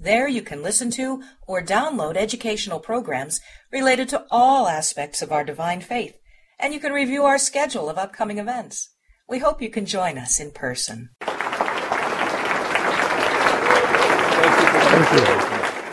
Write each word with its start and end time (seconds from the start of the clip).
There 0.00 0.28
you 0.28 0.42
can 0.42 0.62
listen 0.62 0.90
to 0.92 1.22
or 1.46 1.62
download 1.62 2.16
educational 2.16 2.80
programs 2.80 3.40
related 3.72 4.08
to 4.10 4.24
all 4.30 4.66
aspects 4.66 5.22
of 5.22 5.30
our 5.30 5.44
divine 5.44 5.80
faith, 5.80 6.16
and 6.58 6.74
you 6.74 6.80
can 6.80 6.92
review 6.92 7.24
our 7.24 7.38
schedule 7.38 7.88
of 7.88 7.96
upcoming 7.96 8.38
events. 8.38 8.90
We 9.28 9.38
hope 9.38 9.62
you 9.62 9.70
can 9.70 9.86
join 9.86 10.18
us 10.18 10.40
in 10.40 10.50
person. 10.50 11.10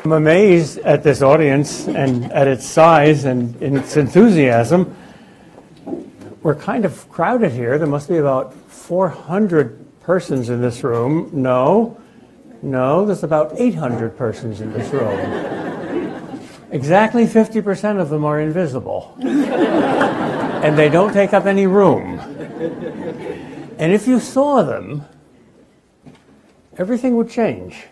I'm 0.03 0.13
amazed 0.13 0.79
at 0.79 1.03
this 1.03 1.21
audience 1.21 1.87
and 1.87 2.31
at 2.33 2.47
its 2.47 2.65
size 2.65 3.25
and 3.25 3.61
its 3.61 3.97
enthusiasm. 3.97 4.95
We're 6.41 6.55
kind 6.55 6.85
of 6.85 7.07
crowded 7.09 7.51
here. 7.51 7.77
There 7.77 7.87
must 7.87 8.09
be 8.09 8.17
about 8.17 8.55
400 8.55 10.01
persons 10.01 10.49
in 10.49 10.59
this 10.59 10.83
room. 10.83 11.29
No, 11.31 12.00
no, 12.61 13.05
there's 13.05 13.23
about 13.23 13.59
800 13.59 14.17
persons 14.17 14.61
in 14.61 14.71
this 14.73 14.91
room. 14.91 15.19
exactly 16.71 17.25
50% 17.25 17.99
of 17.99 18.09
them 18.09 18.23
are 18.23 18.39
invisible. 18.39 19.15
and 19.19 20.77
they 20.77 20.89
don't 20.89 21.11
take 21.11 21.33
up 21.33 21.45
any 21.45 21.65
room. 21.65 22.19
And 23.79 23.91
if 23.91 24.07
you 24.07 24.19
saw 24.19 24.61
them, 24.61 25.05
everything 26.77 27.15
would 27.17 27.29
change. 27.29 27.87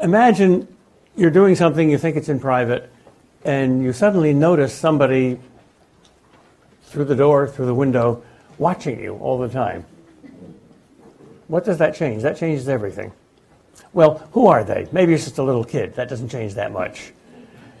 Imagine 0.00 0.68
you're 1.16 1.30
doing 1.30 1.56
something, 1.56 1.90
you 1.90 1.98
think 1.98 2.16
it's 2.16 2.28
in 2.28 2.38
private, 2.38 2.90
and 3.44 3.82
you 3.82 3.92
suddenly 3.92 4.32
notice 4.32 4.72
somebody 4.72 5.40
through 6.84 7.06
the 7.06 7.16
door, 7.16 7.48
through 7.48 7.66
the 7.66 7.74
window, 7.74 8.22
watching 8.58 9.00
you 9.00 9.16
all 9.16 9.38
the 9.38 9.48
time. 9.48 9.84
What 11.54 11.64
does 11.64 11.78
that 11.78 11.94
change? 11.94 12.24
That 12.24 12.36
changes 12.36 12.68
everything. 12.68 13.12
Well, 13.92 14.28
who 14.32 14.48
are 14.48 14.64
they? 14.64 14.88
Maybe 14.90 15.14
it's 15.14 15.22
just 15.22 15.38
a 15.38 15.42
little 15.44 15.62
kid. 15.62 15.94
That 15.94 16.08
doesn't 16.08 16.28
change 16.28 16.54
that 16.54 16.72
much. 16.72 17.12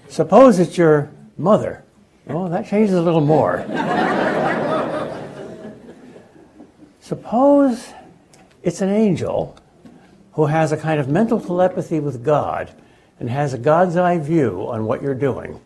Suppose 0.08 0.60
it's 0.60 0.78
your 0.78 1.10
mother. 1.36 1.82
Well, 2.24 2.48
that 2.50 2.68
changes 2.68 2.94
a 2.94 3.02
little 3.02 3.20
more. 3.20 3.66
Suppose 7.00 7.88
it's 8.62 8.80
an 8.80 8.90
angel 8.90 9.56
who 10.34 10.46
has 10.46 10.70
a 10.70 10.76
kind 10.76 11.00
of 11.00 11.08
mental 11.08 11.40
telepathy 11.40 11.98
with 11.98 12.24
God 12.24 12.72
and 13.18 13.28
has 13.28 13.54
a 13.54 13.58
God's 13.58 13.96
eye 13.96 14.18
view 14.18 14.68
on 14.68 14.84
what 14.84 15.02
you're 15.02 15.16
doing. 15.16 15.60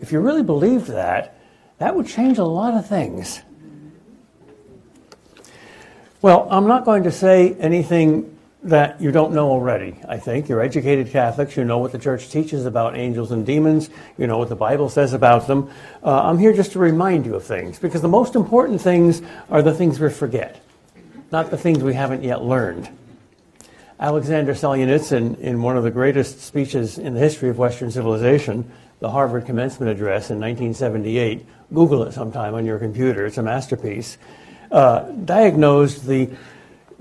If 0.00 0.10
you 0.10 0.18
really 0.18 0.42
believed 0.42 0.88
that, 0.88 1.38
that 1.78 1.94
would 1.94 2.08
change 2.08 2.38
a 2.38 2.44
lot 2.44 2.74
of 2.74 2.88
things. 2.88 3.40
Well, 6.24 6.48
I'm 6.50 6.66
not 6.66 6.86
going 6.86 7.02
to 7.02 7.12
say 7.12 7.52
anything 7.56 8.38
that 8.62 8.98
you 8.98 9.12
don't 9.12 9.34
know 9.34 9.50
already, 9.50 10.00
I 10.08 10.16
think. 10.16 10.48
You're 10.48 10.62
educated 10.62 11.10
Catholics. 11.10 11.54
You 11.54 11.66
know 11.66 11.76
what 11.76 11.92
the 11.92 11.98
church 11.98 12.30
teaches 12.30 12.64
about 12.64 12.96
angels 12.96 13.30
and 13.30 13.44
demons. 13.44 13.90
You 14.16 14.26
know 14.26 14.38
what 14.38 14.48
the 14.48 14.56
Bible 14.56 14.88
says 14.88 15.12
about 15.12 15.46
them. 15.48 15.68
Uh, 16.02 16.22
I'm 16.22 16.38
here 16.38 16.54
just 16.54 16.72
to 16.72 16.78
remind 16.78 17.26
you 17.26 17.34
of 17.34 17.44
things 17.44 17.78
because 17.78 18.00
the 18.00 18.08
most 18.08 18.36
important 18.36 18.80
things 18.80 19.20
are 19.50 19.60
the 19.60 19.74
things 19.74 20.00
we 20.00 20.08
forget, 20.08 20.62
not 21.30 21.50
the 21.50 21.58
things 21.58 21.82
we 21.82 21.92
haven't 21.92 22.22
yet 22.22 22.42
learned. 22.42 22.88
Alexander 24.00 24.54
Solzhenitsyn, 24.54 25.38
in 25.40 25.60
one 25.60 25.76
of 25.76 25.84
the 25.84 25.90
greatest 25.90 26.40
speeches 26.40 26.96
in 26.96 27.12
the 27.12 27.20
history 27.20 27.50
of 27.50 27.58
Western 27.58 27.90
civilization, 27.90 28.72
the 29.00 29.10
Harvard 29.10 29.44
Commencement 29.44 29.92
Address 29.92 30.30
in 30.30 30.40
1978, 30.40 31.44
Google 31.74 32.02
it 32.04 32.12
sometime 32.12 32.54
on 32.54 32.64
your 32.64 32.78
computer, 32.78 33.26
it's 33.26 33.36
a 33.36 33.42
masterpiece 33.42 34.16
uh, 34.74 35.08
diagnosed 35.12 36.04
the 36.04 36.28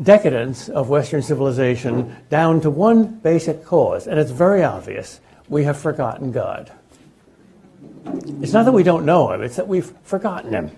decadence 0.01 0.69
of 0.69 0.89
Western 0.89 1.23
civilization 1.23 2.15
down 2.29 2.61
to 2.61 2.69
one 2.69 3.05
basic 3.05 3.65
cause, 3.65 4.05
and 4.05 4.19
it's 4.19 4.29
very 4.29 4.63
obvious. 4.63 5.19
We 5.49 5.63
have 5.63 5.77
forgotten 5.77 6.31
God. 6.31 6.71
It's 8.41 8.53
not 8.53 8.65
that 8.65 8.73
we 8.73 8.83
don't 8.83 9.05
know 9.05 9.31
Him, 9.31 9.41
it's 9.41 9.55
that 9.55 9.67
we've 9.67 9.91
forgotten 10.03 10.53
Him. 10.53 10.71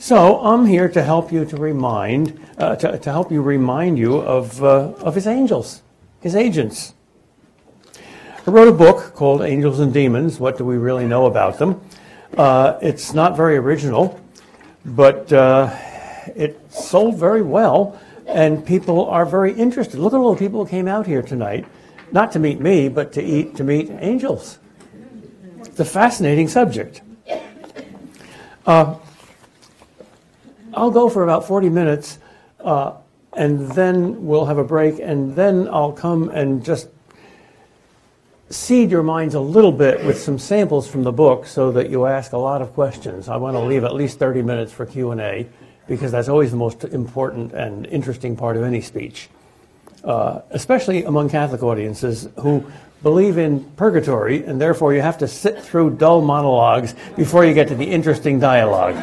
So 0.00 0.40
I'm 0.40 0.66
here 0.66 0.88
to 0.88 1.02
help 1.04 1.30
you 1.30 1.44
to 1.44 1.56
remind, 1.56 2.40
uh, 2.58 2.74
to, 2.74 2.98
to, 2.98 3.10
help 3.12 3.30
you 3.30 3.42
remind 3.42 3.98
you 3.98 4.16
of, 4.16 4.62
uh, 4.64 4.92
of 4.98 5.14
His 5.14 5.28
angels, 5.28 5.82
His 6.20 6.34
agents. 6.34 6.94
I 8.44 8.50
wrote 8.50 8.66
a 8.66 8.72
book 8.72 9.14
called 9.14 9.42
Angels 9.42 9.78
and 9.78 9.94
Demons. 9.94 10.40
What 10.40 10.58
do 10.58 10.64
we 10.64 10.78
really 10.78 11.06
know 11.06 11.26
about 11.26 11.58
them? 11.58 11.80
Uh, 12.36 12.76
it's 12.82 13.14
not 13.14 13.36
very 13.36 13.56
original. 13.56 14.18
But 14.84 15.32
uh, 15.32 15.74
it 16.34 16.60
sold 16.72 17.18
very 17.18 17.42
well, 17.42 18.00
and 18.26 18.64
people 18.64 19.08
are 19.08 19.24
very 19.24 19.52
interested. 19.52 20.00
Look 20.00 20.12
at 20.12 20.16
all 20.16 20.34
the 20.34 20.38
people 20.38 20.64
who 20.64 20.70
came 20.70 20.88
out 20.88 21.06
here 21.06 21.22
tonight, 21.22 21.66
not 22.10 22.32
to 22.32 22.38
meet 22.38 22.60
me, 22.60 22.88
but 22.88 23.12
to 23.12 23.22
eat 23.22 23.56
to 23.56 23.64
meet 23.64 23.90
angels. 23.90 24.58
It's 25.60 25.80
a 25.80 25.84
fascinating 25.84 26.48
subject. 26.48 27.00
Uh, 28.66 28.96
I'll 30.74 30.90
go 30.90 31.08
for 31.08 31.22
about 31.22 31.46
40 31.46 31.68
minutes, 31.68 32.18
uh, 32.60 32.94
and 33.34 33.70
then 33.72 34.26
we'll 34.26 34.46
have 34.46 34.58
a 34.58 34.64
break, 34.64 34.98
and 34.98 35.34
then 35.34 35.68
I'll 35.68 35.92
come 35.92 36.28
and 36.30 36.64
just 36.64 36.88
seed 38.52 38.90
your 38.90 39.02
minds 39.02 39.34
a 39.34 39.40
little 39.40 39.72
bit 39.72 40.04
with 40.04 40.20
some 40.20 40.38
samples 40.38 40.86
from 40.86 41.02
the 41.02 41.12
book 41.12 41.46
so 41.46 41.72
that 41.72 41.88
you 41.88 42.04
ask 42.04 42.32
a 42.32 42.38
lot 42.38 42.60
of 42.60 42.74
questions. 42.74 43.28
I 43.28 43.36
want 43.36 43.54
to 43.54 43.60
leave 43.60 43.82
at 43.82 43.94
least 43.94 44.18
30 44.18 44.42
minutes 44.42 44.70
for 44.70 44.84
Q&A 44.84 45.48
because 45.88 46.12
that's 46.12 46.28
always 46.28 46.50
the 46.50 46.58
most 46.58 46.84
important 46.84 47.52
and 47.52 47.86
interesting 47.86 48.36
part 48.36 48.58
of 48.58 48.62
any 48.62 48.82
speech, 48.82 49.30
uh, 50.04 50.42
especially 50.50 51.04
among 51.04 51.30
Catholic 51.30 51.62
audiences 51.62 52.28
who 52.40 52.70
believe 53.02 53.38
in 53.38 53.64
purgatory 53.72 54.44
and 54.44 54.60
therefore 54.60 54.92
you 54.92 55.00
have 55.00 55.18
to 55.18 55.26
sit 55.26 55.60
through 55.62 55.96
dull 55.96 56.20
monologues 56.20 56.94
before 57.16 57.46
you 57.46 57.54
get 57.54 57.68
to 57.68 57.74
the 57.74 57.86
interesting 57.86 58.38
dialogue. 58.38 58.94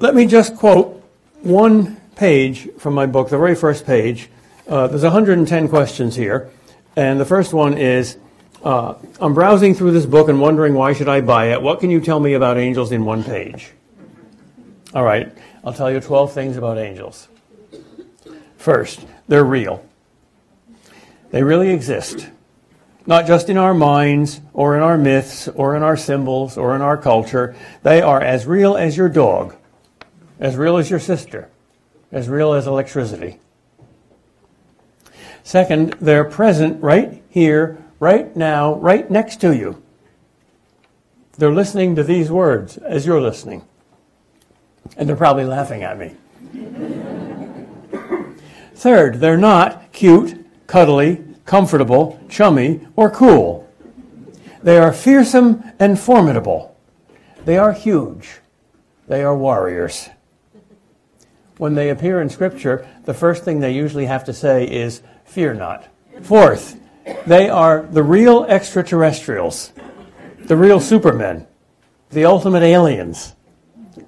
Let 0.00 0.14
me 0.14 0.24
just 0.24 0.56
quote 0.56 1.04
one 1.42 1.96
page 2.16 2.70
from 2.78 2.94
my 2.94 3.04
book, 3.04 3.28
the 3.28 3.36
very 3.36 3.54
first 3.54 3.84
page, 3.84 4.30
uh, 4.70 4.86
there's 4.86 5.02
110 5.02 5.68
questions 5.68 6.14
here, 6.14 6.48
and 6.94 7.18
the 7.18 7.24
first 7.24 7.52
one 7.52 7.76
is, 7.76 8.16
uh, 8.62 8.94
I'm 9.20 9.34
browsing 9.34 9.74
through 9.74 9.90
this 9.90 10.06
book 10.06 10.28
and 10.28 10.40
wondering 10.40 10.74
why 10.74 10.92
should 10.92 11.08
I 11.08 11.22
buy 11.22 11.46
it. 11.46 11.60
What 11.60 11.80
can 11.80 11.90
you 11.90 12.00
tell 12.00 12.20
me 12.20 12.34
about 12.34 12.56
angels 12.56 12.92
in 12.92 13.04
one 13.04 13.24
page? 13.24 13.72
All 14.94 15.02
right, 15.02 15.36
I'll 15.64 15.72
tell 15.72 15.90
you 15.90 15.98
12 15.98 16.32
things 16.32 16.56
about 16.56 16.78
angels. 16.78 17.26
First, 18.58 19.04
they're 19.26 19.44
real. 19.44 19.84
They 21.32 21.42
really 21.42 21.70
exist. 21.70 22.28
Not 23.06 23.26
just 23.26 23.48
in 23.48 23.56
our 23.56 23.74
minds 23.74 24.40
or 24.52 24.76
in 24.76 24.82
our 24.82 24.96
myths 24.96 25.48
or 25.48 25.74
in 25.74 25.82
our 25.82 25.96
symbols 25.96 26.56
or 26.56 26.76
in 26.76 26.82
our 26.82 26.96
culture. 26.96 27.56
They 27.82 28.02
are 28.02 28.20
as 28.20 28.46
real 28.46 28.76
as 28.76 28.96
your 28.96 29.08
dog, 29.08 29.56
as 30.38 30.54
real 30.56 30.76
as 30.76 30.90
your 30.90 31.00
sister, 31.00 31.48
as 32.12 32.28
real 32.28 32.52
as 32.52 32.68
electricity. 32.68 33.40
Second, 35.50 35.94
they're 35.94 36.22
present 36.22 36.80
right 36.80 37.24
here, 37.28 37.84
right 37.98 38.36
now, 38.36 38.76
right 38.76 39.10
next 39.10 39.40
to 39.40 39.52
you. 39.52 39.82
They're 41.38 41.50
listening 41.50 41.96
to 41.96 42.04
these 42.04 42.30
words 42.30 42.76
as 42.76 43.04
you're 43.04 43.20
listening. 43.20 43.64
And 44.96 45.08
they're 45.08 45.16
probably 45.16 45.44
laughing 45.44 45.82
at 45.82 45.98
me. 45.98 46.14
Third, 48.76 49.16
they're 49.16 49.36
not 49.36 49.90
cute, 49.90 50.38
cuddly, 50.68 51.24
comfortable, 51.46 52.20
chummy, 52.28 52.86
or 52.94 53.10
cool. 53.10 53.68
They 54.62 54.78
are 54.78 54.92
fearsome 54.92 55.64
and 55.80 55.98
formidable. 55.98 56.76
They 57.44 57.58
are 57.58 57.72
huge. 57.72 58.38
They 59.08 59.24
are 59.24 59.36
warriors. 59.36 60.10
When 61.56 61.74
they 61.74 61.90
appear 61.90 62.22
in 62.22 62.30
Scripture, 62.30 62.88
the 63.04 63.14
first 63.14 63.44
thing 63.44 63.58
they 63.58 63.74
usually 63.74 64.06
have 64.06 64.22
to 64.26 64.32
say 64.32 64.64
is, 64.64 65.02
fear 65.30 65.54
not. 65.54 65.88
Fourth, 66.22 66.78
they 67.26 67.48
are 67.48 67.82
the 67.82 68.02
real 68.02 68.44
extraterrestrials, 68.44 69.72
the 70.40 70.56
real 70.56 70.80
supermen, 70.80 71.46
the 72.10 72.24
ultimate 72.24 72.62
aliens. 72.62 73.34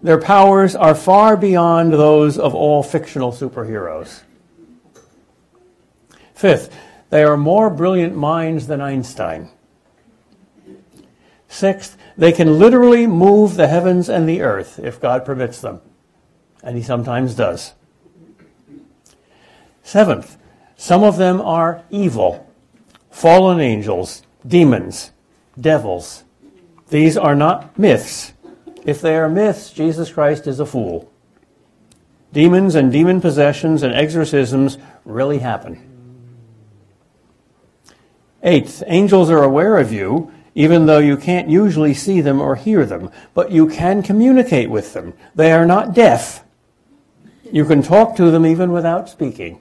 Their 0.02 0.20
powers 0.20 0.74
are 0.74 0.94
far 0.94 1.36
beyond 1.36 1.92
those 1.92 2.38
of 2.38 2.54
all 2.54 2.82
fictional 2.82 3.30
superheroes. 3.30 4.22
Fifth, 6.34 6.76
they 7.10 7.22
are 7.22 7.36
more 7.36 7.70
brilliant 7.70 8.16
minds 8.16 8.66
than 8.66 8.80
Einstein. 8.80 9.48
Sixth, 11.46 11.96
they 12.16 12.32
can 12.32 12.58
literally 12.58 13.06
move 13.06 13.54
the 13.54 13.68
heavens 13.68 14.08
and 14.08 14.28
the 14.28 14.40
earth 14.40 14.80
if 14.82 15.00
God 15.00 15.24
permits 15.24 15.60
them. 15.60 15.80
And 16.64 16.76
He 16.76 16.82
sometimes 16.82 17.34
does. 17.34 17.74
Seventh, 19.84 20.36
some 20.76 21.04
of 21.04 21.16
them 21.16 21.40
are 21.40 21.82
evil, 21.90 22.50
fallen 23.10 23.60
angels, 23.60 24.22
demons, 24.46 25.12
devils. 25.60 26.24
These 26.88 27.16
are 27.16 27.34
not 27.34 27.78
myths. 27.78 28.32
If 28.84 29.00
they 29.00 29.16
are 29.16 29.28
myths, 29.28 29.70
Jesus 29.70 30.12
Christ 30.12 30.46
is 30.46 30.60
a 30.60 30.66
fool. 30.66 31.10
Demons 32.32 32.74
and 32.74 32.90
demon 32.90 33.20
possessions 33.20 33.82
and 33.82 33.94
exorcisms 33.94 34.78
really 35.04 35.38
happen. 35.38 35.88
Eighth, 38.42 38.82
angels 38.86 39.30
are 39.30 39.42
aware 39.42 39.78
of 39.78 39.92
you, 39.92 40.32
even 40.54 40.86
though 40.86 40.98
you 40.98 41.16
can't 41.16 41.48
usually 41.48 41.94
see 41.94 42.20
them 42.20 42.40
or 42.40 42.56
hear 42.56 42.84
them, 42.84 43.10
but 43.34 43.52
you 43.52 43.68
can 43.68 44.02
communicate 44.02 44.68
with 44.68 44.92
them. 44.94 45.14
They 45.34 45.52
are 45.52 45.66
not 45.66 45.94
deaf. 45.94 46.44
You 47.50 47.64
can 47.64 47.82
talk 47.82 48.16
to 48.16 48.30
them 48.30 48.44
even 48.44 48.72
without 48.72 49.08
speaking. 49.08 49.60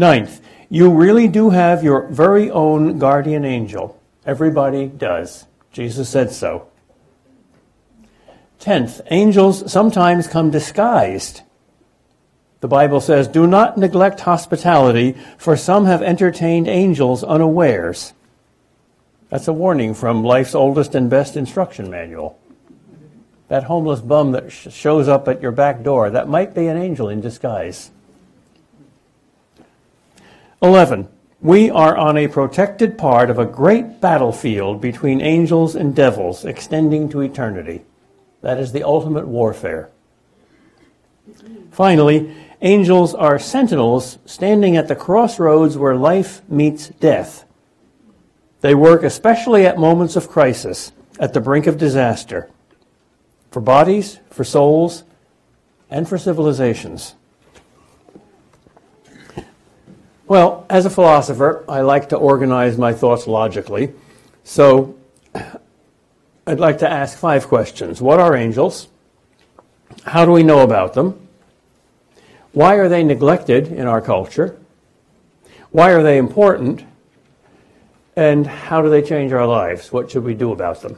Ninth, 0.00 0.40
you 0.70 0.90
really 0.90 1.28
do 1.28 1.50
have 1.50 1.84
your 1.84 2.08
very 2.08 2.50
own 2.50 2.98
guardian 2.98 3.44
angel. 3.44 4.00
Everybody 4.24 4.86
does. 4.86 5.44
Jesus 5.72 6.08
said 6.08 6.32
so. 6.32 6.68
Tenth, 8.58 9.02
angels 9.10 9.70
sometimes 9.70 10.26
come 10.26 10.50
disguised. 10.50 11.42
The 12.60 12.68
Bible 12.68 13.02
says, 13.02 13.28
Do 13.28 13.46
not 13.46 13.76
neglect 13.76 14.20
hospitality, 14.20 15.18
for 15.36 15.54
some 15.54 15.84
have 15.84 16.00
entertained 16.00 16.66
angels 16.66 17.22
unawares. 17.22 18.14
That's 19.28 19.48
a 19.48 19.52
warning 19.52 19.92
from 19.92 20.24
life's 20.24 20.54
oldest 20.54 20.94
and 20.94 21.10
best 21.10 21.36
instruction 21.36 21.90
manual. 21.90 22.40
That 23.48 23.64
homeless 23.64 24.00
bum 24.00 24.32
that 24.32 24.50
sh- 24.50 24.68
shows 24.70 25.08
up 25.08 25.28
at 25.28 25.42
your 25.42 25.52
back 25.52 25.82
door, 25.82 26.08
that 26.08 26.26
might 26.26 26.54
be 26.54 26.68
an 26.68 26.78
angel 26.78 27.10
in 27.10 27.20
disguise. 27.20 27.90
11. 30.62 31.08
We 31.40 31.70
are 31.70 31.96
on 31.96 32.18
a 32.18 32.28
protected 32.28 32.98
part 32.98 33.30
of 33.30 33.38
a 33.38 33.46
great 33.46 33.98
battlefield 33.98 34.78
between 34.82 35.22
angels 35.22 35.74
and 35.74 35.96
devils 35.96 36.44
extending 36.44 37.08
to 37.08 37.22
eternity. 37.22 37.86
That 38.42 38.58
is 38.58 38.72
the 38.72 38.82
ultimate 38.82 39.26
warfare. 39.26 39.88
Finally, 41.70 42.36
angels 42.60 43.14
are 43.14 43.38
sentinels 43.38 44.18
standing 44.26 44.76
at 44.76 44.86
the 44.86 44.94
crossroads 44.94 45.78
where 45.78 45.96
life 45.96 46.42
meets 46.46 46.88
death. 46.88 47.46
They 48.60 48.74
work 48.74 49.02
especially 49.02 49.64
at 49.64 49.78
moments 49.78 50.14
of 50.14 50.28
crisis, 50.28 50.92
at 51.18 51.32
the 51.32 51.40
brink 51.40 51.66
of 51.66 51.78
disaster, 51.78 52.50
for 53.50 53.60
bodies, 53.62 54.18
for 54.28 54.44
souls, 54.44 55.04
and 55.88 56.06
for 56.06 56.18
civilizations. 56.18 57.14
Well, 60.30 60.64
as 60.70 60.86
a 60.86 60.90
philosopher, 60.90 61.64
I 61.68 61.80
like 61.80 62.10
to 62.10 62.16
organize 62.16 62.78
my 62.78 62.92
thoughts 62.92 63.26
logically. 63.26 63.92
So 64.44 64.96
I'd 66.46 66.60
like 66.60 66.78
to 66.78 66.88
ask 66.88 67.18
five 67.18 67.48
questions. 67.48 68.00
What 68.00 68.20
are 68.20 68.36
angels? 68.36 68.86
How 70.04 70.24
do 70.24 70.30
we 70.30 70.44
know 70.44 70.60
about 70.60 70.94
them? 70.94 71.26
Why 72.52 72.74
are 72.74 72.88
they 72.88 73.02
neglected 73.02 73.72
in 73.72 73.88
our 73.88 74.00
culture? 74.00 74.56
Why 75.72 75.90
are 75.90 76.02
they 76.04 76.16
important? 76.16 76.84
And 78.14 78.46
how 78.46 78.82
do 78.82 78.88
they 78.88 79.02
change 79.02 79.32
our 79.32 79.48
lives? 79.48 79.90
What 79.90 80.12
should 80.12 80.22
we 80.22 80.34
do 80.34 80.52
about 80.52 80.80
them? 80.80 80.96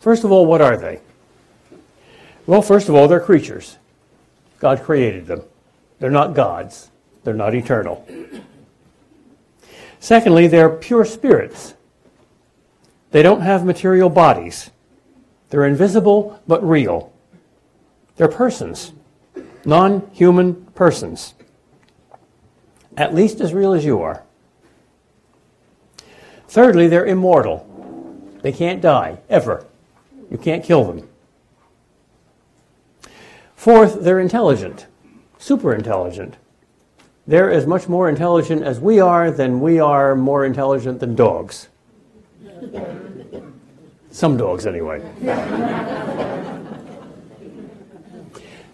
First 0.00 0.24
of 0.24 0.32
all, 0.32 0.46
what 0.46 0.62
are 0.62 0.78
they? 0.78 1.02
Well, 2.46 2.62
first 2.62 2.88
of 2.88 2.94
all, 2.94 3.06
they're 3.06 3.20
creatures. 3.20 3.76
God 4.60 4.82
created 4.82 5.26
them. 5.26 5.42
They're 6.04 6.10
not 6.10 6.34
gods, 6.34 6.90
they're 7.22 7.32
not 7.32 7.54
eternal. 7.54 8.06
Secondly, 10.00 10.46
they're 10.46 10.68
pure 10.68 11.06
spirits. 11.06 11.72
They 13.10 13.22
don't 13.22 13.40
have 13.40 13.64
material 13.64 14.10
bodies. 14.10 14.70
They're 15.48 15.64
invisible 15.64 16.42
but 16.46 16.62
real. 16.62 17.10
They're 18.16 18.28
persons, 18.28 18.92
non 19.64 20.06
human 20.12 20.66
persons, 20.74 21.32
at 22.98 23.14
least 23.14 23.40
as 23.40 23.54
real 23.54 23.72
as 23.72 23.86
you 23.86 24.02
are. 24.02 24.24
Thirdly, 26.48 26.86
they're 26.86 27.06
immortal. 27.06 27.66
They 28.42 28.52
can't 28.52 28.82
die, 28.82 29.20
ever. 29.30 29.64
You 30.30 30.36
can't 30.36 30.62
kill 30.62 30.84
them. 30.84 31.08
Fourth, 33.56 34.02
they're 34.02 34.20
intelligent 34.20 34.86
super 35.44 35.74
intelligent. 35.74 36.38
They're 37.26 37.50
as 37.50 37.66
much 37.66 37.86
more 37.86 38.08
intelligent 38.08 38.62
as 38.62 38.80
we 38.80 38.98
are 38.98 39.30
than 39.30 39.60
we 39.60 39.78
are 39.78 40.16
more 40.16 40.46
intelligent 40.46 41.00
than 41.00 41.14
dogs. 41.14 41.68
Some 44.10 44.38
dogs, 44.38 44.66
anyway. 44.66 45.02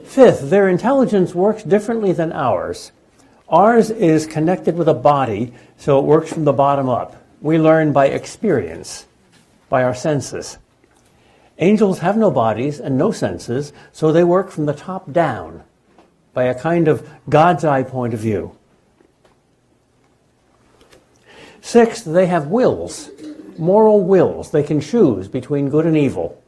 Fifth, 0.05 0.49
their 0.49 0.69
intelligence 0.69 1.35
works 1.35 1.65
differently 1.65 2.13
than 2.13 2.31
ours. 2.31 2.93
Ours 3.49 3.91
is 3.91 4.29
connected 4.29 4.77
with 4.77 4.89
a 4.89 4.95
body, 4.95 5.53
so 5.77 5.99
it 5.99 6.05
works 6.05 6.33
from 6.33 6.45
the 6.45 6.53
bottom 6.53 6.89
up. 6.89 7.17
We 7.41 7.59
learn 7.59 7.93
by 7.93 8.07
experience, 8.07 9.07
by 9.69 9.83
our 9.83 9.95
senses. 9.95 10.59
Angels 11.59 11.99
have 11.99 12.17
no 12.17 12.31
bodies 12.31 12.79
and 12.79 12.97
no 12.97 13.11
senses, 13.11 13.73
so 13.91 14.13
they 14.13 14.23
work 14.23 14.51
from 14.51 14.67
the 14.67 14.73
top 14.73 15.11
down 15.11 15.65
by 16.33 16.45
a 16.45 16.59
kind 16.59 16.89
of 16.89 17.09
God's 17.29 17.65
eye 17.65 17.83
point 17.83 18.15
of 18.15 18.21
view. 18.21 18.57
Sixth, 21.61 22.05
they 22.05 22.27
have 22.27 22.47
wills, 22.47 23.11
moral 23.59 24.03
wills. 24.03 24.51
They 24.51 24.63
can 24.63 24.81
choose 24.81 25.29
between 25.29 25.69
good 25.69 25.87
and 25.87 25.97
evil. 25.97 26.43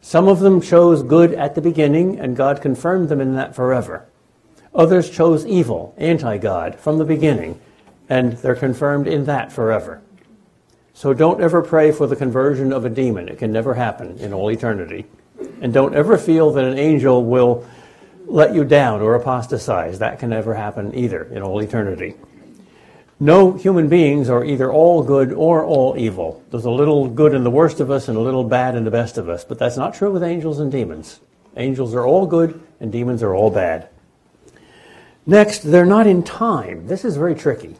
Some 0.00 0.26
of 0.26 0.40
them 0.40 0.60
chose 0.60 1.02
good 1.02 1.32
at 1.34 1.54
the 1.54 1.60
beginning, 1.60 2.18
and 2.18 2.36
God 2.36 2.60
confirmed 2.60 3.08
them 3.08 3.20
in 3.20 3.34
that 3.36 3.54
forever. 3.54 4.06
Others 4.74 5.10
chose 5.10 5.46
evil, 5.46 5.94
anti 5.96 6.38
God, 6.38 6.76
from 6.76 6.98
the 6.98 7.04
beginning, 7.04 7.60
and 8.08 8.32
they're 8.34 8.56
confirmed 8.56 9.06
in 9.06 9.26
that 9.26 9.52
forever. 9.52 10.02
So 10.94 11.14
don't 11.14 11.40
ever 11.40 11.62
pray 11.62 11.92
for 11.92 12.06
the 12.06 12.16
conversion 12.16 12.72
of 12.72 12.84
a 12.84 12.90
demon. 12.90 13.28
It 13.28 13.38
can 13.38 13.52
never 13.52 13.74
happen 13.74 14.18
in 14.18 14.32
all 14.32 14.50
eternity. 14.50 15.06
And 15.60 15.72
don't 15.72 15.94
ever 15.94 16.18
feel 16.18 16.50
that 16.52 16.64
an 16.64 16.78
angel 16.78 17.24
will 17.24 17.66
let 18.26 18.54
you 18.54 18.64
down 18.64 19.00
or 19.00 19.14
apostatize. 19.14 19.98
That 19.98 20.18
can 20.18 20.30
never 20.30 20.54
happen 20.54 20.94
either 20.94 21.24
in 21.24 21.42
all 21.42 21.60
eternity. 21.60 22.14
No 23.20 23.52
human 23.52 23.88
beings 23.88 24.28
are 24.28 24.44
either 24.44 24.72
all 24.72 25.02
good 25.02 25.32
or 25.32 25.64
all 25.64 25.96
evil. 25.96 26.42
There's 26.50 26.64
a 26.64 26.70
little 26.70 27.08
good 27.08 27.34
in 27.34 27.44
the 27.44 27.50
worst 27.50 27.78
of 27.78 27.90
us 27.90 28.08
and 28.08 28.16
a 28.16 28.20
little 28.20 28.42
bad 28.42 28.74
in 28.74 28.84
the 28.84 28.90
best 28.90 29.16
of 29.16 29.28
us. 29.28 29.44
But 29.44 29.58
that's 29.58 29.76
not 29.76 29.94
true 29.94 30.10
with 30.10 30.24
angels 30.24 30.58
and 30.58 30.72
demons. 30.72 31.20
Angels 31.56 31.94
are 31.94 32.04
all 32.04 32.26
good 32.26 32.60
and 32.80 32.90
demons 32.90 33.22
are 33.22 33.34
all 33.34 33.50
bad. 33.50 33.88
Next, 35.24 35.60
they're 35.60 35.86
not 35.86 36.08
in 36.08 36.24
time. 36.24 36.88
This 36.88 37.04
is 37.04 37.16
very 37.16 37.36
tricky. 37.36 37.76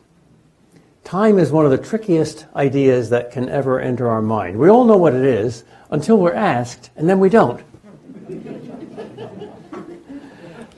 Time 1.03 1.39
is 1.41 1.51
one 1.51 1.65
of 1.65 1.73
the 1.73 1.79
trickiest 1.79 2.47
ideas 2.55 3.11
that 3.11 3.33
can 3.33 3.49
ever 3.49 3.81
enter 3.81 4.09
our 4.09 4.23
mind. 4.23 4.57
We 4.59 4.69
all 4.69 4.85
know 4.85 4.97
what 4.97 5.15
it 5.15 5.25
is 5.25 5.65
until 5.91 6.19
we're 6.19 6.33
asked, 6.35 6.91
and 6.95 7.09
then 7.09 7.19
we 7.19 7.29
don't. 7.29 7.65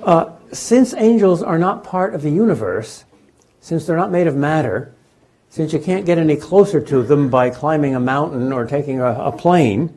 Uh, 0.05 0.31
since 0.53 0.93
angels 0.95 1.43
are 1.43 1.59
not 1.59 1.83
part 1.83 2.15
of 2.15 2.21
the 2.21 2.31
universe, 2.31 3.05
since 3.61 3.87
they're 3.87 3.97
not 3.97 4.13
made 4.13 4.27
of 4.27 4.37
matter, 4.37 4.95
since 5.49 5.73
you 5.73 5.79
can't 5.79 6.05
get 6.05 6.19
any 6.19 6.37
closer 6.37 6.81
to 6.81 7.03
them 7.03 7.31
by 7.31 7.49
climbing 7.49 7.95
a 7.95 8.01
mountain 8.01 8.53
or 8.53 8.67
taking 8.67 9.01
a, 9.01 9.07
a 9.07 9.33
plane, 9.33 9.97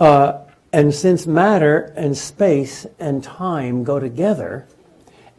uh, 0.00 0.40
and 0.72 0.92
since 0.92 1.26
matter 1.26 1.92
and 1.96 2.16
space 2.16 2.84
and 2.98 3.22
time 3.22 3.84
go 3.84 4.00
together, 4.00 4.66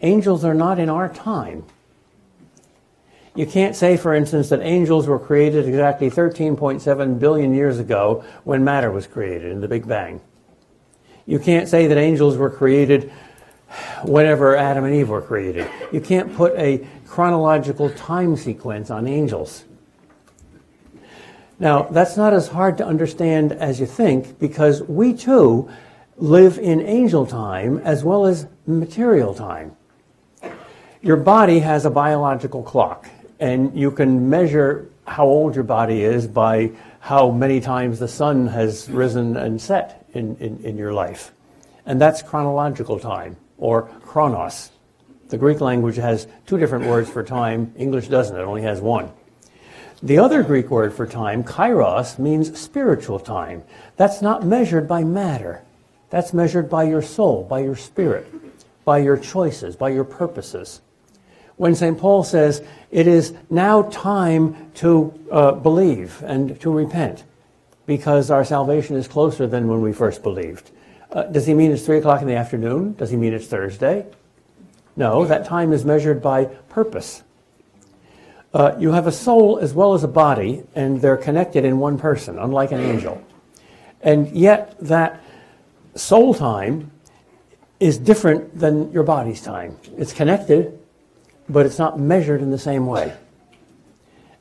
angels 0.01 0.45
are 0.45 0.53
not 0.53 0.79
in 0.79 0.89
our 0.89 1.09
time. 1.09 1.65
You 3.35 3.45
can't 3.45 3.75
say, 3.75 3.97
for 3.97 4.13
instance, 4.15 4.49
that 4.49 4.61
angels 4.61 5.07
were 5.07 5.19
created 5.19 5.67
exactly 5.67 6.09
13.7 6.09 7.19
billion 7.19 7.53
years 7.53 7.79
ago 7.79 8.23
when 8.43 8.63
matter 8.63 8.91
was 8.91 9.07
created 9.07 9.51
in 9.51 9.61
the 9.61 9.67
Big 9.67 9.87
Bang. 9.87 10.21
You 11.25 11.37
can't 11.37 11.67
say 11.67 11.87
that 11.87 11.97
angels 11.97 12.37
were 12.37 12.49
created 12.49 13.11
whenever 14.03 14.55
Adam 14.55 14.83
and 14.83 14.95
Eve 14.95 15.09
were 15.09 15.21
created. 15.21 15.69
You 15.91 16.01
can't 16.01 16.35
put 16.35 16.55
a 16.57 16.87
chronological 17.07 17.89
time 17.91 18.35
sequence 18.35 18.89
on 18.89 19.07
angels. 19.07 19.65
Now, 21.59 21.83
that's 21.83 22.15
not 22.15 22.33
as 22.33 22.47
hard 22.47 22.77
to 22.77 22.85
understand 22.85 23.51
as 23.51 23.79
you 23.79 23.85
think 23.85 24.39
because 24.39 24.81
we 24.83 25.13
too 25.13 25.69
live 26.17 26.57
in 26.57 26.81
angel 26.81 27.25
time 27.25 27.79
as 27.79 28.03
well 28.03 28.25
as 28.25 28.47
material 28.65 29.33
time. 29.33 29.75
Your 31.01 31.17
body 31.17 31.59
has 31.59 31.85
a 31.85 31.89
biological 31.89 32.63
clock, 32.63 33.09
and 33.39 33.77
you 33.77 33.91
can 33.91 34.29
measure 34.29 34.89
how 35.07 35.25
old 35.25 35.55
your 35.55 35.63
body 35.63 36.03
is 36.03 36.27
by 36.27 36.71
how 36.99 37.31
many 37.31 37.59
times 37.61 37.99
the 37.99 38.07
sun 38.07 38.47
has 38.47 38.89
risen 38.89 39.37
and 39.37 39.61
set 39.61 40.05
in, 40.13 40.35
in, 40.37 40.63
in 40.63 40.77
your 40.77 40.93
life. 40.93 41.31
And 41.85 41.99
that's 41.99 42.21
chronological 42.21 42.99
time, 42.99 43.37
or 43.59 43.83
chronos. 44.01 44.71
The 45.29 45.37
Greek 45.37 45.61
language 45.61 45.97
has 45.97 46.27
two 46.47 46.57
different 46.57 46.87
words 46.87 47.09
for 47.09 47.23
time. 47.23 47.73
English 47.77 48.07
doesn't, 48.07 48.35
it 48.35 48.41
only 48.41 48.63
has 48.63 48.81
one. 48.81 49.11
The 50.01 50.17
other 50.17 50.43
Greek 50.43 50.71
word 50.71 50.93
for 50.93 51.05
time, 51.05 51.43
kairos, 51.43 52.17
means 52.17 52.59
spiritual 52.59 53.19
time. 53.19 53.63
That's 53.97 54.21
not 54.21 54.45
measured 54.45 54.87
by 54.87 55.03
matter. 55.03 55.63
That's 56.09 56.33
measured 56.33 56.69
by 56.69 56.83
your 56.83 57.01
soul, 57.01 57.43
by 57.43 57.59
your 57.59 57.75
spirit, 57.75 58.27
by 58.85 58.99
your 58.99 59.17
choices, 59.17 59.75
by 59.75 59.89
your 59.89 60.05
purposes. 60.05 60.81
When 61.57 61.75
St. 61.75 61.97
Paul 61.97 62.23
says, 62.23 62.63
it 62.89 63.05
is 63.05 63.33
now 63.49 63.83
time 63.83 64.71
to 64.75 65.13
uh, 65.29 65.51
believe 65.51 66.23
and 66.23 66.59
to 66.61 66.71
repent 66.71 67.25
because 67.85 68.31
our 68.31 68.45
salvation 68.45 68.95
is 68.95 69.07
closer 69.07 69.45
than 69.45 69.67
when 69.67 69.81
we 69.81 69.91
first 69.91 70.23
believed. 70.23 70.71
Uh, 71.11 71.23
does 71.23 71.47
he 71.47 71.53
mean 71.53 71.71
it's 71.71 71.85
3 71.85 71.97
o'clock 71.97 72.21
in 72.21 72.27
the 72.27 72.35
afternoon? 72.35 72.93
Does 72.93 73.09
he 73.09 73.17
mean 73.17 73.33
it's 73.33 73.47
Thursday? 73.47 74.05
No, 74.95 75.25
that 75.25 75.45
time 75.45 75.73
is 75.73 75.83
measured 75.83 76.21
by 76.21 76.45
purpose. 76.45 77.23
Uh, 78.53 78.75
you 78.79 78.91
have 78.91 79.07
a 79.07 79.11
soul 79.11 79.59
as 79.59 79.73
well 79.73 79.93
as 79.93 80.03
a 80.03 80.07
body, 80.07 80.63
and 80.75 81.01
they're 81.01 81.17
connected 81.17 81.65
in 81.65 81.79
one 81.79 81.97
person, 81.97 82.37
unlike 82.37 82.71
an 82.71 82.79
angel. 82.79 83.23
And 84.01 84.29
yet, 84.31 84.75
that 84.81 85.23
soul 85.95 86.33
time 86.33 86.91
is 87.79 87.97
different 87.97 88.57
than 88.57 88.91
your 88.91 89.03
body's 89.03 89.41
time. 89.41 89.77
It's 89.97 90.13
connected, 90.13 90.77
but 91.47 91.65
it's 91.65 91.79
not 91.79 91.99
measured 91.99 92.41
in 92.41 92.51
the 92.51 92.59
same 92.59 92.85
way. 92.85 93.15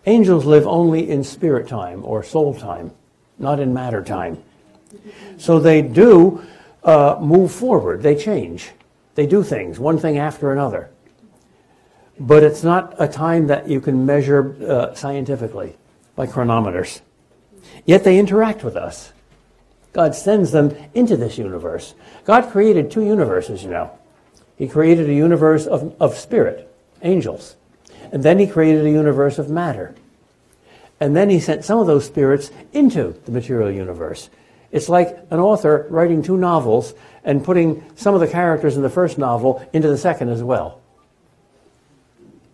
Angels 0.07 0.45
live 0.45 0.67
only 0.67 1.09
in 1.09 1.23
spirit 1.23 1.69
time 1.69 2.05
or 2.05 2.23
soul 2.23 2.55
time, 2.55 2.93
not 3.39 3.61
in 3.61 3.75
matter 3.75 4.03
time. 4.03 4.43
So 5.37 5.61
they 5.61 5.83
do 5.83 6.43
uh, 6.85 7.19
move 7.21 7.53
forward, 7.53 8.03
they 8.03 8.15
change, 8.15 8.71
they 9.15 9.27
do 9.27 9.43
things, 9.43 9.79
one 9.79 9.99
thing 9.99 10.19
after 10.19 10.53
another 10.53 10.91
but 12.19 12.43
it's 12.43 12.63
not 12.63 12.95
a 12.99 13.07
time 13.07 13.47
that 13.47 13.69
you 13.69 13.81
can 13.81 14.05
measure 14.05 14.57
uh, 14.69 14.95
scientifically 14.95 15.77
by 16.17 16.27
chronometers. 16.27 17.01
Yet 17.85 18.05
they 18.05 18.19
interact 18.19 18.65
with 18.65 18.77
us. 18.77 19.13
God 19.93 20.15
sends 20.15 20.51
them 20.51 20.75
into 20.95 21.17
this 21.17 21.39
universe. 21.39 21.95
God 22.25 22.51
created 22.51 22.91
two 22.91 23.05
universes, 23.05 23.63
you 23.63 23.71
know. 23.71 23.97
He 24.57 24.69
created 24.69 25.09
a 25.09 25.15
universe 25.15 25.67
of, 25.67 25.95
of 26.01 26.17
spirit, 26.17 26.73
angels. 27.03 27.57
And 28.11 28.23
then 28.23 28.39
he 28.39 28.47
created 28.47 28.85
a 28.85 28.91
universe 28.91 29.39
of 29.39 29.49
matter. 29.49 29.95
And 31.01 31.15
then 31.15 31.31
he 31.31 31.39
sent 31.39 31.65
some 31.65 31.79
of 31.79 31.87
those 31.87 32.05
spirits 32.05 32.51
into 32.73 33.15
the 33.25 33.31
material 33.31 33.71
universe. 33.71 34.31
It's 34.71 34.89
like 34.89 35.19
an 35.31 35.41
author 35.41 35.87
writing 35.91 36.23
two 36.23 36.37
novels 36.37 36.95
and 37.25 37.43
putting 37.45 37.85
some 37.97 38.15
of 38.15 38.21
the 38.21 38.29
characters 38.29 38.77
in 38.77 38.83
the 38.83 38.91
first 38.91 39.19
novel 39.19 39.67
into 39.73 39.89
the 39.89 39.99
second 39.99 40.29
as 40.29 40.43
well. 40.43 40.81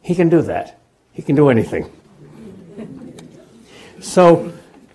He 0.02 0.14
can 0.14 0.28
do 0.28 0.42
that. 0.42 0.78
He 1.12 1.22
can 1.22 1.34
do 1.34 1.48
anything. 1.48 1.90
So 4.00 4.52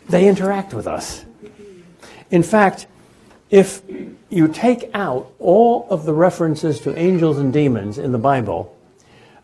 they 0.08 0.28
interact 0.28 0.74
with 0.74 0.88
us. 0.88 1.26
In 2.30 2.44
fact, 2.44 2.88
if 3.50 3.82
you 4.30 4.48
take 4.48 4.92
out 4.94 5.32
all 5.40 5.88
of 5.90 6.06
the 6.06 6.14
references 6.14 6.80
to 6.82 6.98
angels 6.98 7.40
and 7.40 7.52
demons 7.52 7.98
in 7.98 8.12
the 8.12 8.20
Bible, 8.20 8.78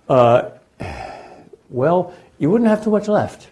uh, 0.07 0.51
well, 1.69 2.13
you 2.37 2.51
wouldn't 2.51 2.69
have 2.69 2.83
too 2.83 2.91
much 2.91 3.07
left. 3.07 3.47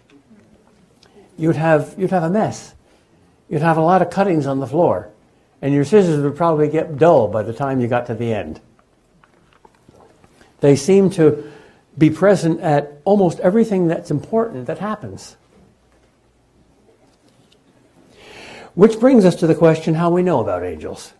You'd 1.36 1.56
have, 1.56 1.94
you'd 1.98 2.10
have 2.10 2.22
a 2.22 2.30
mess. 2.30 2.73
You'd 3.54 3.62
have 3.62 3.76
a 3.76 3.82
lot 3.82 4.02
of 4.02 4.10
cuttings 4.10 4.48
on 4.48 4.58
the 4.58 4.66
floor, 4.66 5.10
and 5.62 5.72
your 5.72 5.84
scissors 5.84 6.20
would 6.20 6.34
probably 6.34 6.66
get 6.66 6.98
dull 6.98 7.28
by 7.28 7.44
the 7.44 7.52
time 7.52 7.80
you 7.80 7.86
got 7.86 8.06
to 8.06 8.14
the 8.14 8.34
end. 8.34 8.60
They 10.58 10.74
seem 10.74 11.08
to 11.10 11.52
be 11.96 12.10
present 12.10 12.58
at 12.62 13.00
almost 13.04 13.38
everything 13.38 13.86
that's 13.86 14.10
important 14.10 14.66
that 14.66 14.80
happens. 14.80 15.36
Which 18.74 18.98
brings 18.98 19.24
us 19.24 19.36
to 19.36 19.46
the 19.46 19.54
question 19.54 19.94
how 19.94 20.10
we 20.10 20.24
know 20.24 20.40
about 20.40 20.64
angels. 20.64 21.12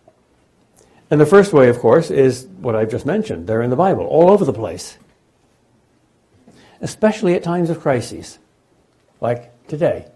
And 1.09 1.21
the 1.21 1.25
first 1.25 1.53
way, 1.53 1.69
of 1.69 1.79
course, 1.79 2.11
is 2.11 2.47
what 2.57 2.75
I've 2.75 2.91
just 2.91 3.05
mentioned. 3.05 3.47
They're 3.47 3.61
in 3.61 3.69
the 3.69 3.77
Bible, 3.77 4.07
all 4.07 4.29
over 4.29 4.43
the 4.43 4.51
place. 4.51 4.97
Especially 6.81 7.33
at 7.33 7.43
times 7.43 7.69
of 7.69 7.79
crises, 7.79 8.39
like 9.21 9.53
today. 9.69 10.07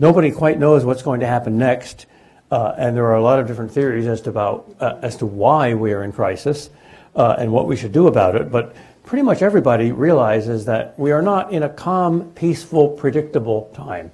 Nobody 0.00 0.30
quite 0.30 0.58
knows 0.58 0.82
what's 0.82 1.02
going 1.02 1.20
to 1.20 1.26
happen 1.26 1.58
next, 1.58 2.06
uh, 2.50 2.74
and 2.78 2.96
there 2.96 3.04
are 3.04 3.16
a 3.16 3.22
lot 3.22 3.38
of 3.38 3.46
different 3.46 3.70
theories 3.70 4.06
as 4.06 4.22
to, 4.22 4.30
about, 4.30 4.74
uh, 4.80 4.98
as 5.02 5.16
to 5.16 5.26
why 5.26 5.74
we 5.74 5.92
are 5.92 6.02
in 6.02 6.10
crisis 6.10 6.70
uh, 7.14 7.36
and 7.38 7.52
what 7.52 7.66
we 7.66 7.76
should 7.76 7.92
do 7.92 8.06
about 8.06 8.34
it. 8.34 8.50
But 8.50 8.74
pretty 9.04 9.22
much 9.22 9.42
everybody 9.42 9.92
realizes 9.92 10.64
that 10.64 10.98
we 10.98 11.12
are 11.12 11.20
not 11.20 11.52
in 11.52 11.62
a 11.62 11.68
calm, 11.68 12.32
peaceful, 12.32 12.88
predictable 12.88 13.70
time. 13.74 14.10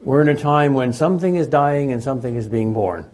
We're 0.00 0.22
in 0.22 0.28
a 0.28 0.36
time 0.36 0.74
when 0.74 0.92
something 0.92 1.34
is 1.34 1.48
dying 1.48 1.90
and 1.90 2.00
something 2.00 2.36
is 2.36 2.46
being 2.46 2.72
born. 2.72 3.10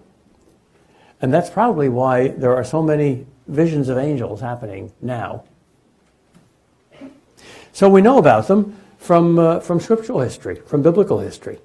And 1.23 1.33
that's 1.33 1.49
probably 1.49 1.89
why 1.89 2.29
there 2.29 2.55
are 2.55 2.63
so 2.63 2.83
many 2.83 3.27
visions 3.49 3.89
of 3.89 3.97
angels 3.97 4.43
happening 4.43 4.93
now. 5.01 5.45
So 7.73 7.89
we 7.89 8.03
know 8.03 8.19
about 8.19 8.49
them 8.49 8.77
from, 8.99 9.39
uh, 9.39 9.61
from 9.61 9.81
scriptural 9.81 10.21
history, 10.21 10.57
from 10.57 10.83
biblical 10.83 11.21
history. 11.21 11.59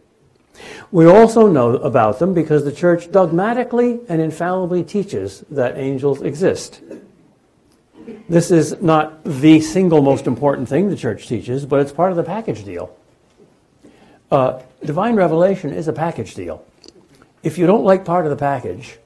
We 0.92 1.06
also 1.06 1.48
know 1.48 1.76
about 1.78 2.20
them 2.20 2.34
because 2.34 2.66
the 2.66 2.72
church 2.72 3.12
dogmatically 3.12 4.00
and 4.10 4.22
infallibly 4.22 4.84
teaches 4.84 5.44
that 5.50 5.78
angels 5.78 6.22
exist. 6.22 6.82
This 8.28 8.52
is 8.52 8.82
not 8.82 9.24
the 9.24 9.62
single 9.62 10.02
most 10.02 10.28
important 10.28 10.68
thing 10.68 10.90
the 10.90 10.96
church 10.96 11.28
teaches, 11.28 11.66
but 11.66 11.80
it's 11.80 11.92
part 11.92 12.12
of 12.12 12.18
the 12.18 12.24
package 12.24 12.64
deal. 12.64 12.96
Uh, 14.32 14.62
divine 14.84 15.16
revelation 15.16 15.72
is 15.72 15.88
a 15.88 15.94
package 15.94 16.36
deal. 16.36 16.66
If 17.44 17.58
you 17.58 17.68
don't 17.68 17.84
like 17.84 18.06
part 18.06 18.26
of 18.26 18.30
the 18.30 18.38
package 18.38 18.98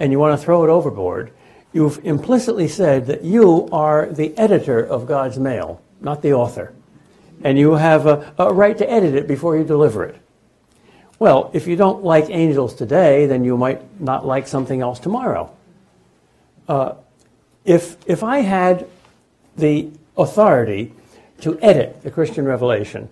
and 0.00 0.12
you 0.12 0.18
want 0.18 0.38
to 0.38 0.44
throw 0.44 0.64
it 0.64 0.70
overboard, 0.70 1.32
you've 1.72 2.04
implicitly 2.04 2.68
said 2.68 3.06
that 3.06 3.22
you 3.22 3.68
are 3.72 4.06
the 4.06 4.36
editor 4.36 4.80
of 4.80 5.06
God's 5.06 5.38
mail, 5.38 5.80
not 6.00 6.22
the 6.22 6.32
author. 6.32 6.74
And 7.42 7.58
you 7.58 7.72
have 7.72 8.06
a, 8.06 8.34
a 8.38 8.52
right 8.52 8.76
to 8.78 8.90
edit 8.90 9.14
it 9.14 9.26
before 9.26 9.56
you 9.56 9.64
deliver 9.64 10.04
it. 10.04 10.16
Well, 11.24 11.50
if 11.54 11.66
you 11.66 11.74
don't 11.74 12.04
like 12.04 12.26
angels 12.28 12.74
today, 12.74 13.24
then 13.24 13.44
you 13.44 13.56
might 13.56 13.98
not 13.98 14.26
like 14.26 14.46
something 14.46 14.82
else 14.82 14.98
tomorrow. 14.98 15.50
Uh, 16.68 16.96
if, 17.64 17.96
if 18.06 18.22
I 18.22 18.40
had 18.40 18.86
the 19.56 19.90
authority 20.18 20.92
to 21.40 21.58
edit 21.62 22.02
the 22.02 22.10
Christian 22.10 22.44
revelation 22.44 23.08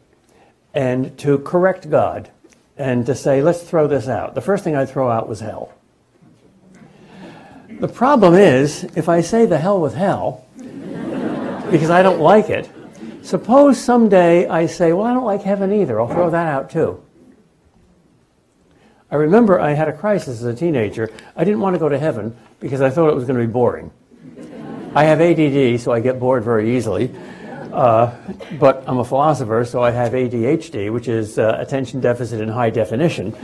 and 0.74 1.16
to 1.20 1.38
correct 1.38 1.88
God 1.88 2.28
and 2.76 3.06
to 3.06 3.14
say, 3.14 3.40
let's 3.40 3.62
throw 3.62 3.86
this 3.86 4.08
out, 4.08 4.34
the 4.34 4.42
first 4.42 4.62
thing 4.62 4.76
I'd 4.76 4.90
throw 4.90 5.10
out 5.10 5.26
was 5.26 5.40
hell. 5.40 5.72
The 7.80 7.88
problem 7.88 8.34
is, 8.34 8.84
if 8.94 9.08
I 9.08 9.22
say 9.22 9.46
the 9.46 9.56
hell 9.56 9.80
with 9.80 9.94
hell, 9.94 10.44
because 11.70 11.88
I 11.88 12.02
don't 12.02 12.20
like 12.20 12.50
it, 12.50 12.68
suppose 13.22 13.82
someday 13.82 14.46
I 14.48 14.66
say, 14.66 14.92
well, 14.92 15.06
I 15.06 15.14
don't 15.14 15.24
like 15.24 15.40
heaven 15.40 15.72
either. 15.72 15.98
I'll 15.98 16.08
throw 16.08 16.28
that 16.28 16.46
out 16.46 16.68
too. 16.68 17.02
I 19.12 19.16
remember 19.16 19.60
I 19.60 19.74
had 19.74 19.88
a 19.88 19.92
crisis 19.92 20.40
as 20.40 20.44
a 20.44 20.54
teenager. 20.54 21.10
I 21.36 21.44
didn't 21.44 21.60
want 21.60 21.74
to 21.74 21.78
go 21.78 21.90
to 21.90 21.98
heaven 21.98 22.34
because 22.60 22.80
I 22.80 22.88
thought 22.88 23.10
it 23.10 23.14
was 23.14 23.26
going 23.26 23.38
to 23.38 23.46
be 23.46 23.52
boring. 23.52 23.90
I 24.94 25.04
have 25.04 25.20
ADD, 25.20 25.78
so 25.82 25.92
I 25.92 26.00
get 26.00 26.18
bored 26.18 26.42
very 26.42 26.74
easily. 26.74 27.14
Uh, 27.70 28.16
but 28.58 28.82
I'm 28.86 28.96
a 28.98 29.04
philosopher, 29.04 29.66
so 29.66 29.82
I 29.82 29.90
have 29.90 30.12
ADHD, 30.12 30.90
which 30.90 31.08
is 31.08 31.38
uh, 31.38 31.58
attention 31.58 32.00
deficit 32.00 32.40
in 32.40 32.48
high 32.48 32.70
definition. 32.70 33.32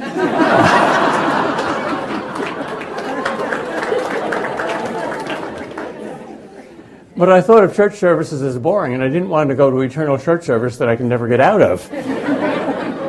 but 7.14 7.28
I 7.28 7.42
thought 7.42 7.62
of 7.62 7.76
church 7.76 7.96
services 7.96 8.40
as 8.40 8.58
boring, 8.58 8.94
and 8.94 9.02
I 9.02 9.08
didn't 9.08 9.28
want 9.28 9.50
to 9.50 9.54
go 9.54 9.70
to 9.70 9.80
eternal 9.80 10.16
church 10.16 10.46
service 10.46 10.78
that 10.78 10.88
I 10.88 10.96
can 10.96 11.10
never 11.10 11.28
get 11.28 11.40
out 11.40 11.60
of. 11.60 12.47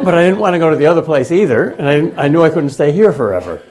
But 0.09 0.17
I 0.17 0.23
didn't 0.23 0.39
want 0.39 0.55
to 0.55 0.57
go 0.57 0.71
to 0.71 0.75
the 0.75 0.87
other 0.87 1.03
place 1.03 1.31
either, 1.31 1.69
and 1.69 2.17
I, 2.17 2.23
I 2.23 2.27
knew 2.29 2.41
I 2.41 2.49
couldn't 2.49 2.71
stay 2.71 2.91
here 2.91 3.13
forever. 3.13 3.61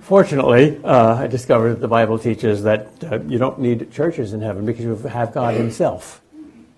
Fortunately, 0.00 0.78
uh, 0.84 1.14
I 1.14 1.26
discovered 1.26 1.70
that 1.70 1.80
the 1.80 1.88
Bible 1.88 2.18
teaches 2.18 2.64
that 2.64 2.88
uh, 3.02 3.20
you 3.20 3.38
don't 3.38 3.58
need 3.58 3.90
churches 3.90 4.34
in 4.34 4.42
heaven 4.42 4.66
because 4.66 4.84
you 4.84 4.94
have 4.94 5.32
God 5.32 5.54
Himself. 5.54 6.20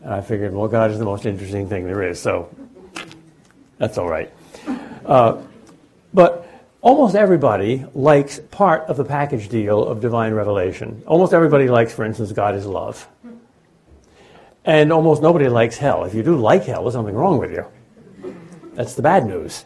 And 0.03 0.15
I 0.15 0.21
figured, 0.21 0.55
well, 0.55 0.69
God 0.69 0.93
is 0.93 1.01
the 1.01 1.05
most 1.05 1.27
interesting 1.27 1.69
thing 1.69 1.85
there 1.85 2.01
is, 2.01 2.21
so 2.21 2.49
that's 3.79 3.99
all 3.99 4.09
right. 4.09 4.33
Uh, 5.05 5.43
but 6.15 6.49
almost 6.81 7.17
everybody 7.17 7.85
likes 7.93 8.39
part 8.53 8.83
of 8.83 8.97
the 8.97 9.05
package 9.05 9.49
deal 9.49 9.85
of 9.85 10.01
divine 10.01 10.33
revelation. 10.33 11.03
Almost 11.09 11.35
everybody 11.35 11.67
likes, 11.67 11.93
for 11.93 12.05
instance, 12.05 12.31
God 12.31 12.55
is 12.55 12.67
love. 12.67 13.09
And 14.65 14.93
almost 14.93 15.23
nobody 15.23 15.49
likes 15.49 15.77
hell. 15.77 16.05
If 16.05 16.15
you 16.15 16.23
do 16.23 16.37
like 16.37 16.67
hell, 16.67 16.83
there's 16.83 16.95
something 16.95 17.17
wrong 17.17 17.39
with 17.39 17.51
you. 17.51 17.65
That's 18.77 18.95
the 18.95 19.03
bad 19.03 19.27
news. 19.27 19.65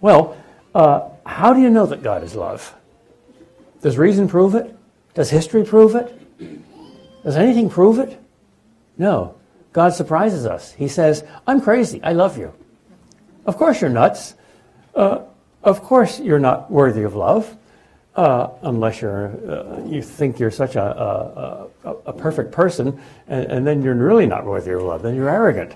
Well, 0.00 0.36
uh, 0.74 1.08
how 1.24 1.54
do 1.54 1.60
you 1.60 1.70
know 1.70 1.86
that 1.86 2.02
God 2.02 2.22
is 2.22 2.34
love? 2.34 2.74
Does 3.80 3.96
reason 3.96 4.28
prove 4.28 4.54
it? 4.54 4.76
Does 5.14 5.30
history 5.30 5.64
prove 5.64 5.94
it? 5.94 6.12
Does 7.22 7.36
anything 7.36 7.70
prove 7.70 7.98
it? 7.98 8.20
No. 8.98 9.36
God 9.72 9.94
surprises 9.94 10.44
us. 10.44 10.72
He 10.72 10.88
says, 10.88 11.24
I'm 11.46 11.60
crazy. 11.60 12.02
I 12.02 12.12
love 12.12 12.36
you. 12.36 12.52
Of 13.46 13.56
course 13.56 13.80
you're 13.80 13.90
nuts. 13.90 14.34
Uh, 14.94 15.20
of 15.62 15.82
course 15.82 16.18
you're 16.18 16.38
not 16.38 16.70
worthy 16.70 17.02
of 17.02 17.14
love. 17.14 17.56
Uh, 18.14 18.48
unless 18.62 19.02
you're, 19.02 19.26
uh, 19.50 19.84
you 19.84 20.00
think 20.00 20.38
you're 20.38 20.50
such 20.50 20.74
a, 20.74 20.82
a, 20.82 21.68
a, 21.84 21.92
a 22.06 22.12
perfect 22.14 22.50
person, 22.50 22.98
and, 23.28 23.44
and, 23.44 23.66
then 23.66 23.82
you're 23.82 23.94
really 23.94 24.24
not 24.24 24.46
worthy 24.46 24.70
of 24.70 24.80
love. 24.80 25.02
Then 25.02 25.14
you're 25.14 25.28
arrogant. 25.28 25.74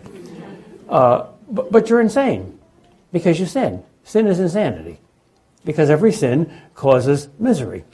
Uh, 0.89 1.27
but, 1.51 1.71
but 1.71 1.91
you're 1.91 2.01
insane 2.01 2.59
because 3.13 3.39
you 3.39 3.47
sin. 3.47 3.83
Sin 4.05 4.27
is 4.27 4.41
insanity 4.41 5.01
because 5.65 5.91
every 5.91 6.13
sin 6.13 6.53
causes 6.75 7.29
misery. 7.39 7.85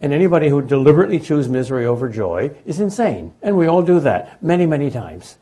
And 0.00 0.12
anybody 0.12 0.48
who 0.48 0.60
deliberately 0.60 1.18
chooses 1.18 1.50
misery 1.50 1.86
over 1.86 2.08
joy 2.08 2.50
is 2.66 2.80
insane. 2.80 3.32
And 3.42 3.56
we 3.56 3.66
all 3.66 3.82
do 3.82 4.00
that 4.00 4.42
many, 4.42 4.66
many 4.66 4.90
times. 4.90 5.38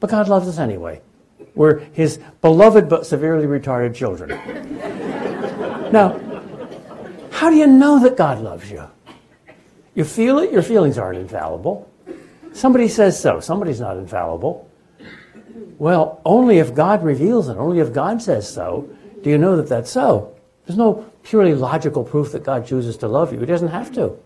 But 0.00 0.10
God 0.10 0.28
loves 0.28 0.48
us 0.48 0.58
anyway. 0.58 1.00
We're 1.54 1.78
His 1.92 2.18
beloved 2.40 2.88
but 2.88 3.06
severely 3.06 3.46
retarded 3.46 3.94
children. 3.94 4.30
now, 5.92 6.20
how 7.30 7.50
do 7.50 7.56
you 7.56 7.66
know 7.66 8.00
that 8.00 8.16
God 8.16 8.40
loves 8.40 8.70
you? 8.70 8.84
You 9.94 10.04
feel 10.04 10.38
it, 10.40 10.52
your 10.52 10.62
feelings 10.62 10.98
aren't 10.98 11.18
infallible. 11.18 11.90
Somebody 12.52 12.88
says 12.88 13.18
so, 13.20 13.40
somebody's 13.40 13.80
not 13.80 13.96
infallible. 13.96 14.67
Well, 15.78 16.20
only 16.24 16.58
if 16.58 16.74
God 16.74 17.02
reveals 17.02 17.48
it, 17.48 17.56
only 17.56 17.80
if 17.80 17.92
God 17.92 18.20
says 18.22 18.52
so, 18.52 18.88
do 19.22 19.30
you 19.30 19.38
know 19.38 19.56
that 19.56 19.68
that's 19.68 19.90
so. 19.90 20.34
There's 20.66 20.78
no 20.78 21.10
purely 21.22 21.54
logical 21.54 22.04
proof 22.04 22.32
that 22.32 22.44
God 22.44 22.66
chooses 22.66 22.96
to 22.98 23.08
love 23.08 23.32
you. 23.32 23.40
He 23.40 23.46
doesn't 23.46 23.68
have 23.68 23.92
to. 23.94 24.18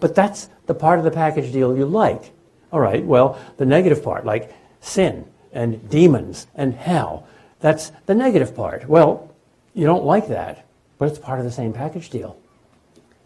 But 0.00 0.14
that's 0.14 0.48
the 0.66 0.74
part 0.74 0.98
of 0.98 1.04
the 1.04 1.10
package 1.10 1.52
deal 1.52 1.76
you 1.76 1.86
like. 1.86 2.32
All 2.72 2.80
right, 2.80 3.04
well, 3.04 3.38
the 3.56 3.66
negative 3.66 4.02
part, 4.02 4.24
like 4.24 4.52
sin 4.80 5.26
and 5.52 5.88
demons 5.88 6.46
and 6.54 6.74
hell, 6.74 7.26
that's 7.60 7.92
the 8.06 8.14
negative 8.14 8.54
part. 8.54 8.88
Well, 8.88 9.34
you 9.74 9.86
don't 9.86 10.04
like 10.04 10.28
that. 10.28 10.66
But 10.98 11.10
it's 11.10 11.18
part 11.18 11.38
of 11.38 11.44
the 11.44 11.52
same 11.52 11.72
package 11.72 12.10
deal. 12.10 12.38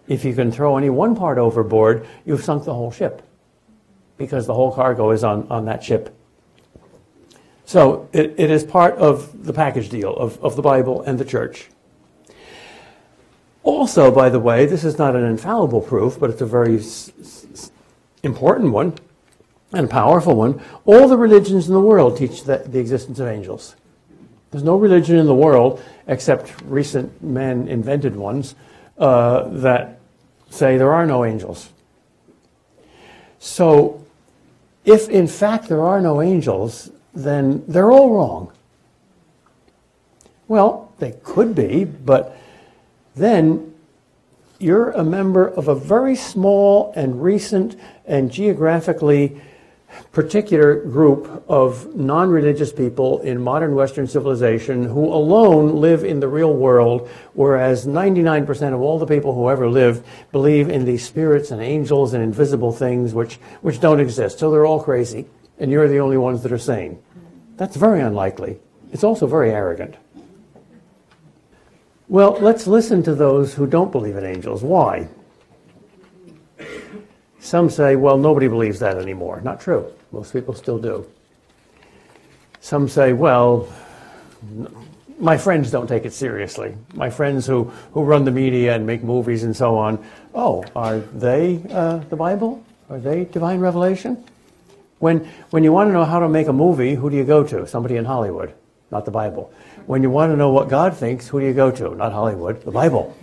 If 0.09 0.25
you 0.25 0.35
can 0.35 0.51
throw 0.51 0.77
any 0.77 0.91
one 0.91 1.15
part 1.15 1.39
overboard, 1.39 2.07
you've 2.25 2.43
sunk 2.43 2.65
the 2.65 2.75
whole 2.75 2.91
ship 2.91 3.23
because 4.19 4.47
the 4.47 4.55
whole 4.55 4.73
cargo 4.73 5.13
is 5.13 5.23
on, 5.23 5.47
on 5.51 5.65
that 5.67 5.85
ship. 5.85 6.15
So 7.71 8.09
it, 8.13 8.35
it 8.37 8.51
is 8.51 8.65
part 8.65 8.97
of 8.97 9.45
the 9.45 9.53
package 9.53 9.91
deal 9.91 10.13
of, 10.17 10.43
of 10.43 10.57
the 10.57 10.61
Bible 10.61 11.03
and 11.03 11.21
the 11.21 11.25
church. 11.25 11.69
Also, 13.63 14.11
by 14.11 14.29
the 14.29 14.41
way, 14.41 14.67
this 14.67 14.83
is 14.83 14.99
not 14.99 15.15
an 15.15 15.23
infallible 15.23 15.81
proof, 15.81 16.19
but 16.19 16.31
it's 16.31 16.41
a 16.41 16.47
very 16.47 16.79
s- 16.79 17.13
s- 17.21 17.71
important 18.25 18.73
one 18.73 18.95
and 19.73 19.89
powerful 19.89 20.35
one. 20.35 20.61
All 20.85 21.07
the 21.07 21.17
religions 21.17 21.69
in 21.69 21.75
the 21.75 21.81
world 21.81 22.17
teach 22.17 22.43
that, 22.43 22.73
the 22.73 22.81
existence 22.81 23.21
of 23.21 23.29
angels. 23.29 23.77
There's 24.51 24.65
no 24.65 24.75
religion 24.75 25.17
in 25.17 25.27
the 25.27 25.35
world, 25.37 25.81
except 26.09 26.53
recent 26.65 27.23
man 27.23 27.69
invented 27.69 28.17
ones, 28.17 28.57
uh, 28.99 29.45
that 29.61 30.01
say 30.49 30.77
there 30.77 30.93
are 30.93 31.07
no 31.07 31.25
angels. 31.25 31.71
So, 33.39 34.05
if 34.85 35.09
in 35.09 35.29
fact 35.29 35.69
there 35.69 35.83
are 35.83 36.01
no 36.01 36.21
angels, 36.21 36.91
then 37.15 37.65
they're 37.67 37.91
all 37.91 38.15
wrong. 38.15 38.53
Well, 40.49 40.93
they 40.99 41.13
could 41.23 41.55
be, 41.55 41.85
but 41.85 42.37
then 43.15 43.75
you're 44.59 44.91
a 44.91 45.05
member 45.05 45.49
of 45.49 45.69
a 45.69 45.75
very 45.75 46.17
small 46.17 46.93
and 46.95 47.23
recent 47.23 47.79
and 48.07 48.31
geographically 48.31 49.41
particular 50.13 50.77
group 50.77 51.45
of 51.49 51.95
non 51.95 52.31
religious 52.31 52.73
people 52.73 53.21
in 53.21 53.41
modern 53.41 53.75
Western 53.75 54.07
civilization 54.07 54.85
who 54.85 55.07
alone 55.07 55.81
live 55.81 56.05
in 56.05 56.21
the 56.21 56.29
real 56.29 56.53
world, 56.53 57.09
whereas 57.33 57.87
99% 57.87 58.75
of 58.75 58.81
all 58.81 58.99
the 58.99 59.07
people 59.07 59.35
who 59.35 59.51
ever 59.51 59.69
lived 59.69 60.05
believe 60.33 60.69
in 60.69 60.85
these 60.85 61.05
spirits 61.05 61.51
and 61.51 61.61
angels 61.61 62.13
and 62.13 62.23
invisible 62.23 62.73
things 62.73 63.15
which, 63.15 63.37
which 63.63 63.81
don't 63.81 64.01
exist. 64.01 64.39
So 64.39 64.51
they're 64.51 64.67
all 64.67 64.83
crazy, 64.83 65.27
and 65.61 65.71
you're 65.71 65.87
the 65.87 66.01
only 66.01 66.17
ones 66.17 66.43
that 66.43 66.51
are 66.51 66.59
sane. 66.59 67.01
That's 67.57 67.77
very 67.77 68.01
unlikely. 68.01 68.59
It's 68.93 69.05
also 69.05 69.27
very 69.27 69.53
arrogant. 69.53 69.97
Well, 72.09 72.37
let's 72.41 72.67
listen 72.67 73.05
to 73.05 73.15
those 73.15 73.55
who 73.55 73.67
don't 73.67 73.93
believe 73.93 74.17
in 74.17 74.25
angels. 74.25 74.65
Why? 74.65 75.09
Some 77.39 77.71
say, 77.71 77.95
well, 77.95 78.19
nobody 78.19 78.49
believes 78.49 78.81
that 78.81 78.97
anymore. 78.97 79.41
Not 79.43 79.61
true. 79.61 79.93
Most 80.11 80.33
people 80.33 80.55
still 80.55 80.79
do. 80.79 81.09
Some 82.61 82.89
say, 82.89 83.13
well, 83.13 83.69
my 85.19 85.37
friends 85.37 85.71
don't 85.71 85.87
take 85.87 86.05
it 86.05 86.13
seriously. 86.13 86.75
My 86.95 87.11
friends 87.11 87.47
who, 87.47 87.65
who 87.93 88.03
run 88.03 88.25
the 88.25 88.31
media 88.31 88.75
and 88.75 88.87
make 88.87 89.05
movies 89.05 89.45
and 89.45 89.55
so 89.57 89.77
on, 89.77 90.05
oh, 90.35 90.65
are 90.75 90.99
they 90.99 91.63
uh, 91.71 91.99
the 92.09 92.17
Bible? 92.17 92.65
Are 92.89 92.99
they 92.99 93.25
divine 93.25 93.61
revelation? 93.61 94.25
When, 95.01 95.29
when 95.51 95.65
you 95.65 95.73
want 95.73 95.89
to 95.89 95.93
know 95.93 96.05
how 96.05 96.21
to 96.21 96.29
make 96.29 96.47
a 96.47 96.53
movie, 96.53 96.95
who 96.95 97.11
do 97.11 97.17
you 97.17 97.25
go 97.25 97.43
to? 97.43 97.67
Somebody 97.67 97.97
in 97.97 98.05
Hollywood, 98.05 98.55
not 98.93 99.05
the 99.05 99.11
Bible. 99.11 99.53
When 99.87 100.03
you 100.03 100.11
want 100.11 100.33
to 100.33 100.37
know 100.37 100.51
what 100.51 100.69
God 100.69 100.97
thinks, 100.97 101.27
who 101.27 101.41
do 101.41 101.47
you 101.47 101.55
go 101.55 101.73
to? 101.73 101.95
Not 101.97 102.13
Hollywood, 102.13 102.63
the 102.63 102.71
Bible 102.71 103.17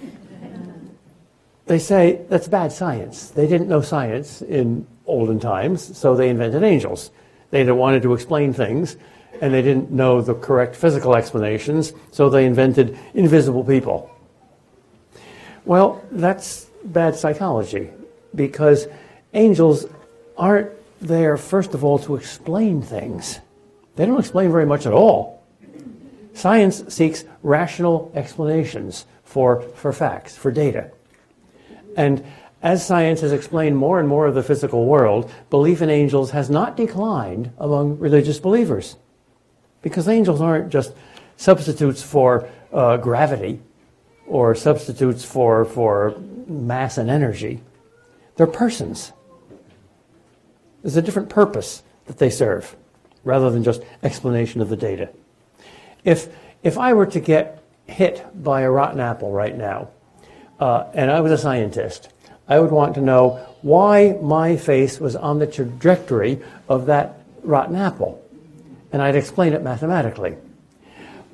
they 1.67 1.79
say 1.79 2.21
that's 2.29 2.47
bad 2.47 2.71
science. 2.71 3.29
They 3.29 3.47
didn't 3.47 3.67
know 3.67 3.81
science 3.81 4.41
in 4.41 4.87
olden 5.05 5.39
times, 5.39 5.97
so 5.97 6.15
they 6.15 6.29
invented 6.29 6.63
angels. 6.63 7.11
They 7.51 7.69
wanted 7.71 8.01
to 8.03 8.13
explain 8.13 8.53
things, 8.53 8.97
and 9.41 9.53
they 9.53 9.61
didn't 9.61 9.91
know 9.91 10.21
the 10.21 10.33
correct 10.33 10.75
physical 10.75 11.15
explanations, 11.15 11.93
so 12.11 12.29
they 12.29 12.45
invented 12.45 12.97
invisible 13.13 13.63
people. 13.63 14.09
Well, 15.65 16.03
that's 16.11 16.65
bad 16.83 17.15
psychology, 17.15 17.91
because 18.33 18.87
angels 19.33 19.85
aren't 20.37 20.71
there, 21.01 21.37
first 21.37 21.73
of 21.73 21.83
all, 21.83 21.99
to 21.99 22.15
explain 22.15 22.81
things. 22.81 23.39
They 23.95 24.05
don't 24.05 24.19
explain 24.19 24.51
very 24.51 24.65
much 24.65 24.85
at 24.85 24.93
all. 24.93 25.43
Science 26.33 26.83
seeks 26.93 27.25
rational 27.41 28.11
explanations 28.13 29.05
for, 29.23 29.61
for 29.61 29.91
facts, 29.91 30.37
for 30.37 30.51
data. 30.51 30.91
And 31.95 32.23
as 32.61 32.85
science 32.85 33.21
has 33.21 33.31
explained 33.31 33.77
more 33.77 33.99
and 33.99 34.07
more 34.07 34.27
of 34.27 34.35
the 34.35 34.43
physical 34.43 34.85
world, 34.85 35.31
belief 35.49 35.81
in 35.81 35.89
angels 35.89 36.31
has 36.31 36.49
not 36.49 36.77
declined 36.77 37.51
among 37.57 37.97
religious 37.99 38.39
believers. 38.39 38.95
Because 39.81 40.07
angels 40.07 40.41
aren't 40.41 40.69
just 40.69 40.93
substitutes 41.37 42.01
for 42.01 42.49
uh, 42.73 42.97
gravity 42.97 43.61
or 44.27 44.53
substitutes 44.55 45.23
for, 45.23 45.65
for 45.65 46.17
mass 46.47 46.97
and 46.97 47.09
energy. 47.09 47.61
They're 48.35 48.47
persons. 48.47 49.13
There's 50.87 50.95
a 50.95 51.01
different 51.01 51.27
purpose 51.27 51.83
that 52.05 52.17
they 52.17 52.29
serve 52.29 52.77
rather 53.25 53.51
than 53.51 53.61
just 53.61 53.81
explanation 54.03 54.61
of 54.61 54.69
the 54.69 54.77
data. 54.77 55.09
If, 56.05 56.33
if 56.63 56.77
I 56.77 56.93
were 56.93 57.07
to 57.07 57.19
get 57.19 57.61
hit 57.87 58.25
by 58.41 58.61
a 58.61 58.71
rotten 58.71 59.01
apple 59.01 59.33
right 59.33 59.53
now, 59.53 59.89
uh, 60.61 60.85
and 60.93 61.11
I 61.11 61.19
was 61.19 61.33
a 61.33 61.37
scientist, 61.37 62.07
I 62.47 62.61
would 62.61 62.71
want 62.71 62.95
to 62.95 63.01
know 63.01 63.31
why 63.61 64.17
my 64.21 64.55
face 64.55 64.97
was 64.97 65.17
on 65.17 65.39
the 65.39 65.47
trajectory 65.47 66.41
of 66.69 66.85
that 66.85 67.19
rotten 67.43 67.75
apple. 67.75 68.23
And 68.93 69.01
I'd 69.01 69.17
explain 69.17 69.51
it 69.51 69.61
mathematically. 69.61 70.37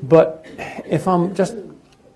But 0.01 0.47
if 0.57 1.07
I'm 1.07 1.35
just 1.35 1.53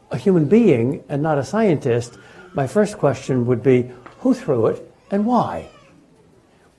a 0.10 0.17
human 0.17 0.45
being 0.45 1.04
and 1.08 1.21
not 1.21 1.38
a 1.38 1.43
scientist, 1.43 2.17
my 2.56 2.65
first 2.65 2.97
question 2.97 3.45
would 3.45 3.62
be 3.62 3.91
who 4.21 4.34
threw 4.34 4.65
it 4.65 4.91
and 5.12 5.23
why? 5.23 5.69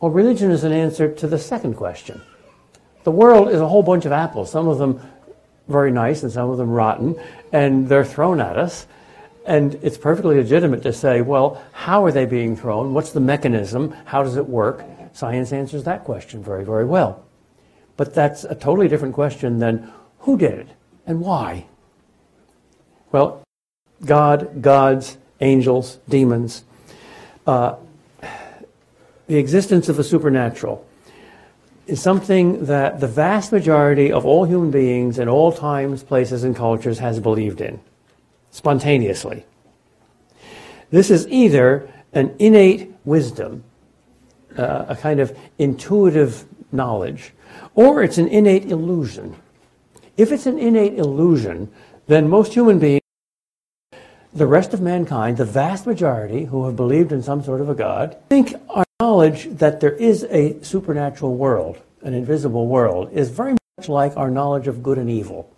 Well, 0.00 0.12
religion 0.12 0.50
is 0.50 0.64
an 0.64 0.72
answer 0.72 1.12
to 1.12 1.26
the 1.26 1.38
second 1.38 1.74
question. 1.74 2.20
The 3.04 3.10
world 3.10 3.48
is 3.48 3.60
a 3.60 3.66
whole 3.66 3.82
bunch 3.82 4.04
of 4.04 4.12
apples, 4.12 4.50
some 4.50 4.68
of 4.68 4.78
them 4.78 5.00
very 5.66 5.90
nice 5.90 6.22
and 6.22 6.32
some 6.32 6.50
of 6.50 6.58
them 6.58 6.70
rotten, 6.70 7.16
and 7.52 7.88
they're 7.88 8.04
thrown 8.04 8.40
at 8.40 8.56
us. 8.56 8.86
And 9.44 9.74
it's 9.82 9.98
perfectly 9.98 10.36
legitimate 10.36 10.82
to 10.82 10.92
say, 10.92 11.20
well, 11.22 11.62
how 11.72 12.04
are 12.04 12.12
they 12.12 12.26
being 12.26 12.56
thrown? 12.56 12.94
What's 12.94 13.12
the 13.12 13.20
mechanism? 13.20 13.92
How 14.04 14.22
does 14.22 14.36
it 14.36 14.46
work? 14.46 14.84
Science 15.14 15.52
answers 15.52 15.84
that 15.84 16.04
question 16.04 16.42
very, 16.42 16.64
very 16.64 16.84
well. 16.84 17.24
But 17.96 18.14
that's 18.14 18.44
a 18.44 18.54
totally 18.54 18.88
different 18.88 19.14
question 19.14 19.58
than 19.58 19.90
who 20.20 20.38
did 20.38 20.52
it 20.52 20.68
and 21.06 21.20
why? 21.20 21.66
Well, 23.10 23.42
God, 24.04 24.62
gods, 24.62 25.16
angels, 25.40 25.98
demons. 26.08 26.62
Uh, 27.46 27.76
the 29.28 29.36
existence 29.36 29.88
of 29.88 29.96
the 29.96 30.04
supernatural. 30.04 30.84
is 31.86 32.02
something 32.02 32.66
that 32.66 33.00
the 33.00 33.06
vast 33.06 33.50
majority 33.50 34.12
of 34.12 34.26
all 34.26 34.44
human 34.44 34.70
beings 34.70 35.18
in 35.18 35.26
all 35.26 35.50
times, 35.50 36.02
places, 36.02 36.44
and 36.44 36.54
cultures 36.54 36.98
has 36.98 37.18
believed 37.18 37.62
in 37.62 37.80
spontaneously. 38.50 39.44
This 40.90 41.10
is 41.10 41.26
either 41.28 41.90
an 42.12 42.34
innate 42.38 42.92
wisdom, 43.04 43.64
uh, 44.56 44.86
a 44.88 44.96
kind 44.96 45.20
of 45.20 45.36
intuitive 45.58 46.44
knowledge, 46.72 47.32
or 47.74 48.02
it's 48.02 48.18
an 48.18 48.28
innate 48.28 48.66
illusion. 48.66 49.36
If 50.16 50.32
it's 50.32 50.46
an 50.46 50.58
innate 50.58 50.98
illusion, 50.98 51.70
then 52.06 52.28
most 52.28 52.52
human 52.52 52.78
beings, 52.78 53.02
the 54.34 54.46
rest 54.46 54.74
of 54.74 54.80
mankind, 54.80 55.36
the 55.36 55.44
vast 55.44 55.86
majority 55.86 56.44
who 56.44 56.66
have 56.66 56.76
believed 56.76 57.12
in 57.12 57.22
some 57.22 57.42
sort 57.42 57.60
of 57.60 57.68
a 57.68 57.74
God, 57.74 58.16
think 58.28 58.54
our 58.68 58.84
knowledge 59.00 59.44
that 59.58 59.78
there 59.78 59.92
is 59.92 60.24
a 60.24 60.60
supernatural 60.60 61.36
world, 61.36 61.78
an 62.02 62.14
invisible 62.14 62.66
world, 62.66 63.08
is 63.12 63.30
very 63.30 63.52
much 63.52 63.88
like 63.88 64.16
our 64.16 64.28
knowledge 64.28 64.66
of 64.66 64.82
good 64.82 64.98
and 64.98 65.08
evil. 65.08 65.48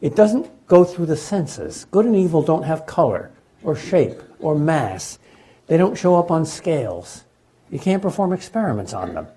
It 0.00 0.16
doesn't 0.16 0.50
go 0.66 0.82
through 0.82 1.06
the 1.06 1.16
senses. 1.16 1.86
Good 1.92 2.06
and 2.06 2.16
evil 2.16 2.42
don't 2.42 2.64
have 2.64 2.86
color 2.86 3.30
or 3.62 3.76
shape 3.76 4.20
or 4.40 4.58
mass. 4.58 5.20
They 5.68 5.76
don't 5.76 5.96
show 5.96 6.16
up 6.16 6.32
on 6.32 6.44
scales. 6.44 7.22
You 7.70 7.78
can't 7.78 8.02
perform 8.02 8.32
experiments 8.32 8.92
on 8.92 9.14
them. 9.14 9.28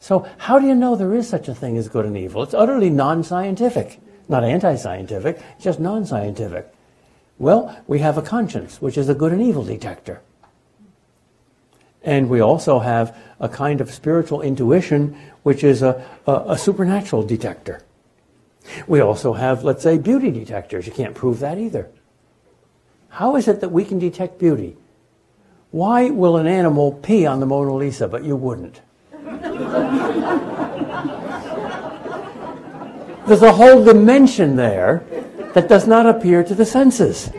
So, 0.00 0.28
how 0.38 0.58
do 0.58 0.66
you 0.66 0.74
know 0.74 0.96
there 0.96 1.14
is 1.14 1.28
such 1.28 1.46
a 1.46 1.54
thing 1.54 1.76
as 1.76 1.88
good 1.88 2.06
and 2.06 2.16
evil? 2.16 2.42
It's 2.42 2.54
utterly 2.54 2.90
non 2.90 3.22
scientific, 3.22 4.00
not 4.28 4.42
anti 4.42 4.74
scientific, 4.74 5.40
just 5.60 5.78
non 5.78 6.04
scientific. 6.04 6.74
Well, 7.38 7.80
we 7.86 8.00
have 8.00 8.18
a 8.18 8.22
conscience, 8.22 8.82
which 8.82 8.98
is 8.98 9.08
a 9.08 9.14
good 9.14 9.30
and 9.30 9.40
evil 9.42 9.62
detector. 9.62 10.22
And 12.06 12.30
we 12.30 12.40
also 12.40 12.78
have 12.78 13.14
a 13.40 13.48
kind 13.48 13.80
of 13.80 13.90
spiritual 13.92 14.40
intuition, 14.40 15.18
which 15.42 15.64
is 15.64 15.82
a, 15.82 16.06
a, 16.26 16.44
a 16.50 16.58
supernatural 16.58 17.24
detector. 17.24 17.82
We 18.86 19.00
also 19.00 19.32
have, 19.32 19.64
let's 19.64 19.82
say, 19.82 19.98
beauty 19.98 20.30
detectors. 20.30 20.86
You 20.86 20.92
can't 20.92 21.16
prove 21.16 21.40
that 21.40 21.58
either. 21.58 21.90
How 23.08 23.34
is 23.34 23.48
it 23.48 23.60
that 23.60 23.70
we 23.70 23.84
can 23.84 23.98
detect 23.98 24.38
beauty? 24.38 24.76
Why 25.72 26.10
will 26.10 26.36
an 26.36 26.46
animal 26.46 26.92
pee 26.92 27.26
on 27.26 27.40
the 27.40 27.46
Mona 27.46 27.74
Lisa, 27.74 28.06
but 28.06 28.22
you 28.22 28.36
wouldn't? 28.36 28.80
There's 33.26 33.42
a 33.42 33.52
whole 33.52 33.84
dimension 33.84 34.54
there 34.54 35.04
that 35.54 35.68
does 35.68 35.88
not 35.88 36.06
appear 36.06 36.44
to 36.44 36.54
the 36.54 36.64
senses. 36.64 37.30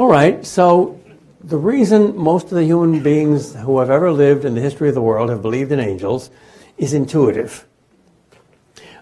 All 0.00 0.08
right, 0.08 0.46
so 0.46 0.98
the 1.44 1.58
reason 1.58 2.16
most 2.16 2.44
of 2.44 2.52
the 2.52 2.64
human 2.64 3.02
beings 3.02 3.54
who 3.54 3.80
have 3.80 3.90
ever 3.90 4.10
lived 4.10 4.46
in 4.46 4.54
the 4.54 4.60
history 4.62 4.88
of 4.88 4.94
the 4.94 5.02
world 5.02 5.28
have 5.28 5.42
believed 5.42 5.72
in 5.72 5.78
angels 5.78 6.30
is 6.78 6.94
intuitive. 6.94 7.66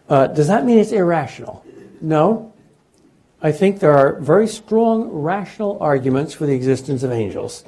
Uh, 0.08 0.26
does 0.26 0.48
that 0.48 0.64
mean 0.64 0.76
it's 0.76 0.90
irrational? 0.90 1.64
No. 2.00 2.52
I 3.40 3.52
think 3.52 3.78
there 3.78 3.96
are 3.96 4.18
very 4.18 4.48
strong 4.48 5.08
rational 5.08 5.78
arguments 5.80 6.34
for 6.34 6.46
the 6.46 6.54
existence 6.56 7.04
of 7.04 7.12
angels. 7.12 7.62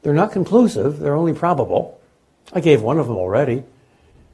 They're 0.00 0.14
not 0.14 0.32
conclusive, 0.32 1.00
they're 1.00 1.16
only 1.16 1.34
probable. 1.34 2.00
I 2.54 2.60
gave 2.60 2.80
one 2.80 2.98
of 2.98 3.08
them 3.08 3.16
already. 3.18 3.62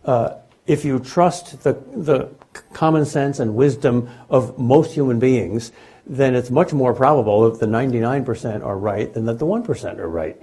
Uh, 0.04 0.36
if 0.68 0.84
you 0.84 1.00
trust 1.00 1.64
the, 1.64 1.72
the 1.92 2.30
common 2.72 3.06
sense 3.06 3.40
and 3.40 3.56
wisdom 3.56 4.08
of 4.30 4.56
most 4.56 4.92
human 4.92 5.18
beings, 5.18 5.72
then 6.06 6.34
it's 6.34 6.50
much 6.50 6.72
more 6.72 6.94
probable 6.94 7.50
that 7.50 7.60
the 7.60 7.66
99% 7.66 8.64
are 8.64 8.76
right 8.76 9.12
than 9.12 9.24
that 9.26 9.38
the 9.38 9.46
1% 9.46 9.98
are 9.98 10.08
right. 10.08 10.40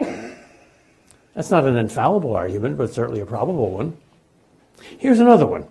That's 1.36 1.52
not 1.52 1.65
an 1.65 1.78
infallible 1.78 2.36
argument, 2.36 2.78
but 2.78 2.93
certainly 2.93 3.21
a 3.21 3.26
probable 3.26 3.71
one. 3.71 3.97
Here's 4.97 5.19
another 5.19 5.45
one. 5.45 5.67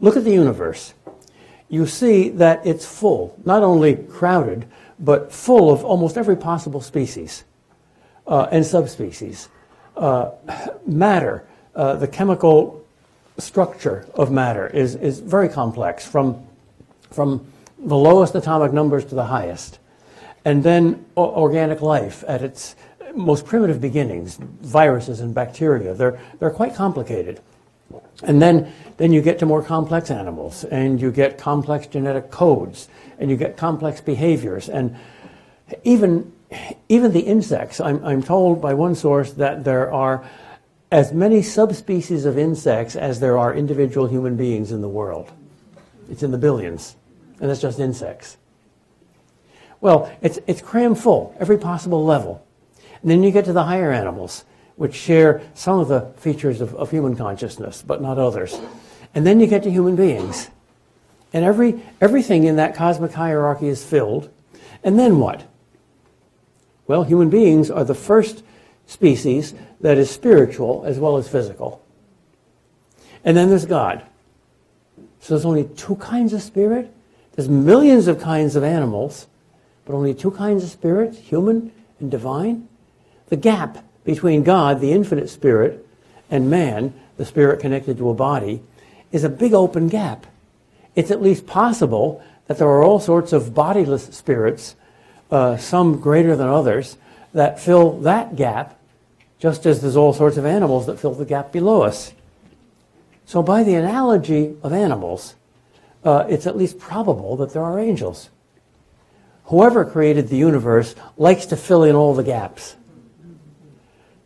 Look 0.00 0.16
at 0.16 0.24
the 0.24 0.32
universe. 0.32 0.94
You 1.68 1.86
see 1.86 2.30
that 2.30 2.66
it's 2.66 2.86
full, 2.86 3.38
not 3.44 3.62
only 3.62 3.96
crowded, 3.96 4.66
but 4.98 5.32
full 5.32 5.70
of 5.70 5.84
almost 5.84 6.16
every 6.16 6.36
possible 6.36 6.80
species 6.80 7.44
uh, 8.26 8.48
and 8.50 8.64
subspecies. 8.64 9.48
Uh, 9.96 10.30
matter, 10.86 11.46
uh, 11.74 11.94
the 11.96 12.08
chemical 12.08 12.84
structure 13.38 14.06
of 14.14 14.30
matter 14.30 14.66
is, 14.68 14.94
is 14.94 15.20
very 15.20 15.48
complex, 15.48 16.06
from, 16.06 16.46
from 17.10 17.46
the 17.86 17.96
lowest 17.96 18.34
atomic 18.34 18.72
numbers 18.72 19.04
to 19.06 19.14
the 19.14 19.24
highest. 19.24 19.78
And 20.44 20.62
then 20.62 21.06
organic 21.16 21.80
life 21.80 22.22
at 22.28 22.42
its 22.42 22.76
most 23.14 23.46
primitive 23.46 23.80
beginnings, 23.80 24.36
viruses 24.36 25.20
and 25.20 25.34
bacteria, 25.34 25.94
they're, 25.94 26.20
they're 26.38 26.50
quite 26.50 26.74
complicated. 26.74 27.40
And 28.22 28.42
then, 28.42 28.72
then 28.96 29.12
you 29.12 29.22
get 29.22 29.38
to 29.38 29.46
more 29.46 29.62
complex 29.62 30.10
animals, 30.10 30.64
and 30.64 31.00
you 31.00 31.10
get 31.10 31.38
complex 31.38 31.86
genetic 31.86 32.30
codes, 32.30 32.88
and 33.18 33.30
you 33.30 33.36
get 33.36 33.56
complex 33.56 34.00
behaviors. 34.00 34.68
And 34.68 34.96
even, 35.84 36.32
even 36.88 37.12
the 37.12 37.20
insects, 37.20 37.80
I'm, 37.80 38.04
I'm 38.04 38.22
told 38.22 38.60
by 38.60 38.74
one 38.74 38.94
source 38.94 39.32
that 39.34 39.64
there 39.64 39.92
are 39.92 40.24
as 40.90 41.12
many 41.12 41.42
subspecies 41.42 42.24
of 42.24 42.38
insects 42.38 42.96
as 42.96 43.20
there 43.20 43.38
are 43.38 43.54
individual 43.54 44.06
human 44.06 44.36
beings 44.36 44.72
in 44.72 44.80
the 44.80 44.88
world. 44.88 45.30
It's 46.10 46.22
in 46.22 46.30
the 46.30 46.38
billions, 46.38 46.96
and 47.40 47.50
that's 47.50 47.60
just 47.60 47.78
insects. 47.78 48.36
Well, 49.80 50.10
it's, 50.22 50.38
it's 50.46 50.60
crammed 50.60 50.98
full, 50.98 51.34
every 51.38 51.58
possible 51.58 52.04
level. 52.04 52.44
And 53.02 53.10
then 53.10 53.22
you 53.22 53.30
get 53.30 53.44
to 53.44 53.52
the 53.52 53.64
higher 53.64 53.92
animals 53.92 54.44
which 54.76 54.94
share 54.94 55.42
some 55.54 55.78
of 55.80 55.88
the 55.88 56.00
features 56.18 56.60
of, 56.60 56.74
of 56.74 56.90
human 56.90 57.16
consciousness, 57.16 57.82
but 57.82 58.02
not 58.02 58.18
others. 58.18 58.58
And 59.14 59.26
then 59.26 59.40
you 59.40 59.46
get 59.46 59.62
to 59.62 59.70
human 59.70 59.96
beings. 59.96 60.50
And 61.32 61.44
every, 61.44 61.82
everything 62.00 62.44
in 62.44 62.56
that 62.56 62.74
cosmic 62.74 63.12
hierarchy 63.12 63.68
is 63.68 63.82
filled. 63.84 64.30
And 64.84 64.98
then 64.98 65.18
what? 65.18 65.44
Well, 66.86 67.04
human 67.04 67.30
beings 67.30 67.70
are 67.70 67.84
the 67.84 67.94
first 67.94 68.42
species 68.86 69.54
that 69.80 69.98
is 69.98 70.10
spiritual 70.10 70.84
as 70.86 70.98
well 70.98 71.16
as 71.16 71.28
physical. 71.28 71.82
And 73.24 73.36
then 73.36 73.48
there's 73.48 73.66
God. 73.66 74.04
So 75.20 75.34
there's 75.34 75.44
only 75.44 75.64
two 75.64 75.96
kinds 75.96 76.32
of 76.32 76.42
spirit. 76.42 76.92
There's 77.36 77.48
millions 77.48 78.08
of 78.08 78.20
kinds 78.20 78.56
of 78.56 78.64
animals, 78.64 79.26
but 79.84 79.94
only 79.94 80.14
two 80.14 80.30
kinds 80.30 80.64
of 80.64 80.70
spirits, 80.70 81.18
human 81.18 81.70
and 82.00 82.10
divine. 82.10 82.68
The 83.28 83.36
gap 83.36 83.84
between 84.04 84.42
God, 84.42 84.80
the 84.80 84.92
infinite 84.92 85.28
spirit, 85.28 85.86
and 86.30 86.50
man, 86.50 86.94
the 87.18 87.24
spirit 87.24 87.60
connected 87.60 87.98
to 87.98 88.10
a 88.10 88.14
body, 88.14 88.62
is 89.12 89.22
a 89.22 89.28
big 89.28 89.52
open 89.52 89.88
gap. 89.88 90.26
It's 90.94 91.10
at 91.10 91.22
least 91.22 91.46
possible 91.46 92.24
that 92.46 92.58
there 92.58 92.68
are 92.68 92.82
all 92.82 93.00
sorts 93.00 93.32
of 93.32 93.54
bodiless 93.54 94.04
spirits, 94.04 94.74
uh, 95.30 95.56
some 95.56 96.00
greater 96.00 96.36
than 96.36 96.48
others, 96.48 96.96
that 97.34 97.60
fill 97.60 98.00
that 98.00 98.36
gap, 98.36 98.78
just 99.38 99.66
as 99.66 99.82
there's 99.82 99.96
all 99.96 100.12
sorts 100.12 100.36
of 100.36 100.46
animals 100.46 100.86
that 100.86 100.98
fill 100.98 101.14
the 101.14 101.24
gap 101.26 101.52
below 101.52 101.82
us. 101.82 102.12
So, 103.26 103.42
by 103.42 103.62
the 103.62 103.74
analogy 103.74 104.56
of 104.62 104.72
animals, 104.72 105.34
uh, 106.04 106.24
it's 106.28 106.46
at 106.46 106.56
least 106.56 106.78
probable 106.78 107.36
that 107.36 107.52
there 107.52 107.62
are 107.62 107.78
angels. 107.78 108.30
Whoever 109.46 109.84
created 109.84 110.28
the 110.28 110.36
universe 110.36 110.94
likes 111.16 111.46
to 111.46 111.56
fill 111.56 111.84
in 111.84 111.94
all 111.94 112.14
the 112.14 112.24
gaps. 112.24 112.76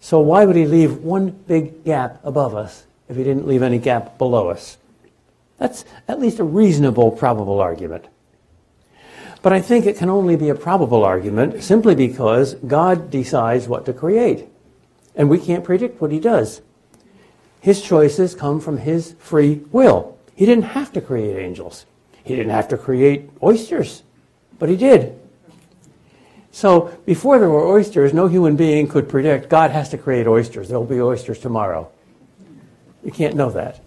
So 0.01 0.21
why 0.21 0.47
would 0.47 0.57
he 0.57 0.67
leave 0.67 0.99
one 0.99 1.31
big 1.31 1.85
gap 1.85 2.21
above 2.25 2.55
us 2.55 2.87
if 3.09 3.17
he 3.17 3.25
didn't 3.25 3.47
leave 3.47 3.63
any 3.63 3.79
gap 3.79 4.17
below 4.17 4.49
us? 4.49 4.79
That's 5.59 5.85
at 6.09 6.19
least 6.19 6.39
a 6.39 6.45
reasonable, 6.45 7.11
probable 7.11 7.61
argument. 7.61 8.07
But 9.43 9.53
I 9.53 9.61
think 9.61 9.85
it 9.85 9.97
can 9.97 10.09
only 10.09 10.37
be 10.37 10.49
a 10.49 10.55
probable 10.55 11.05
argument 11.05 11.63
simply 11.63 11.95
because 11.95 12.55
God 12.55 13.11
decides 13.11 13.69
what 13.69 13.85
to 13.87 13.93
create. 13.93 14.49
And 15.15 15.29
we 15.29 15.39
can't 15.39 15.65
predict 15.65 16.01
what 16.01 16.13
he 16.13 16.21
does. 16.21 16.63
His 17.61 17.83
choices 17.83 18.35
come 18.35 18.61
from 18.61 18.79
his 18.79 19.15
free 19.19 19.63
will. 19.71 20.19
He 20.41 20.47
didn't 20.47 20.65
have 20.65 20.91
to 20.95 21.03
create 21.03 21.37
angels. 21.37 21.85
He 22.25 22.35
didn't 22.35 22.53
have 22.53 22.69
to 22.69 22.79
create 22.79 23.29
oysters, 23.43 24.05
but 24.59 24.71
he 24.71 24.77
did. 24.77 25.21
So 26.51 26.99
before 27.05 27.39
there 27.39 27.51
were 27.51 27.67
oysters, 27.67 28.15
no 28.15 28.27
human 28.27 28.57
being 28.57 28.89
could 28.89 29.07
predict 29.07 29.51
God 29.51 29.71
has 29.71 29.91
to 29.91 29.99
create 29.99 30.27
oysters. 30.27 30.71
There 30.71 30.79
will 30.79 30.87
be 30.87 30.99
oysters 30.99 31.41
tomorrow. 31.41 31.93
You 33.05 33.13
can't 33.13 33.37
know 33.37 33.51
that. 33.51 33.83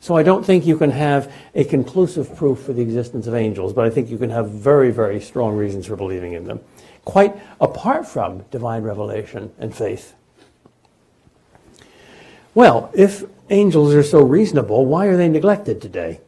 So 0.00 0.16
I 0.16 0.22
don't 0.22 0.42
think 0.42 0.64
you 0.64 0.78
can 0.78 0.90
have 0.90 1.30
a 1.54 1.64
conclusive 1.64 2.34
proof 2.34 2.60
for 2.60 2.72
the 2.72 2.80
existence 2.80 3.26
of 3.26 3.34
angels, 3.34 3.74
but 3.74 3.84
I 3.84 3.90
think 3.90 4.08
you 4.08 4.16
can 4.16 4.30
have 4.30 4.48
very, 4.48 4.90
very 4.90 5.20
strong 5.20 5.54
reasons 5.54 5.84
for 5.84 5.96
believing 5.96 6.32
in 6.32 6.44
them, 6.44 6.60
quite 7.04 7.36
apart 7.60 8.08
from 8.08 8.42
divine 8.50 8.84
revelation 8.84 9.52
and 9.58 9.76
faith. 9.76 10.14
Well, 12.54 12.90
if 12.94 13.24
angels 13.50 13.94
are 13.94 14.02
so 14.02 14.22
reasonable, 14.22 14.86
why 14.86 15.06
are 15.06 15.16
they 15.16 15.28
neglected 15.28 15.82
today? 15.82 16.20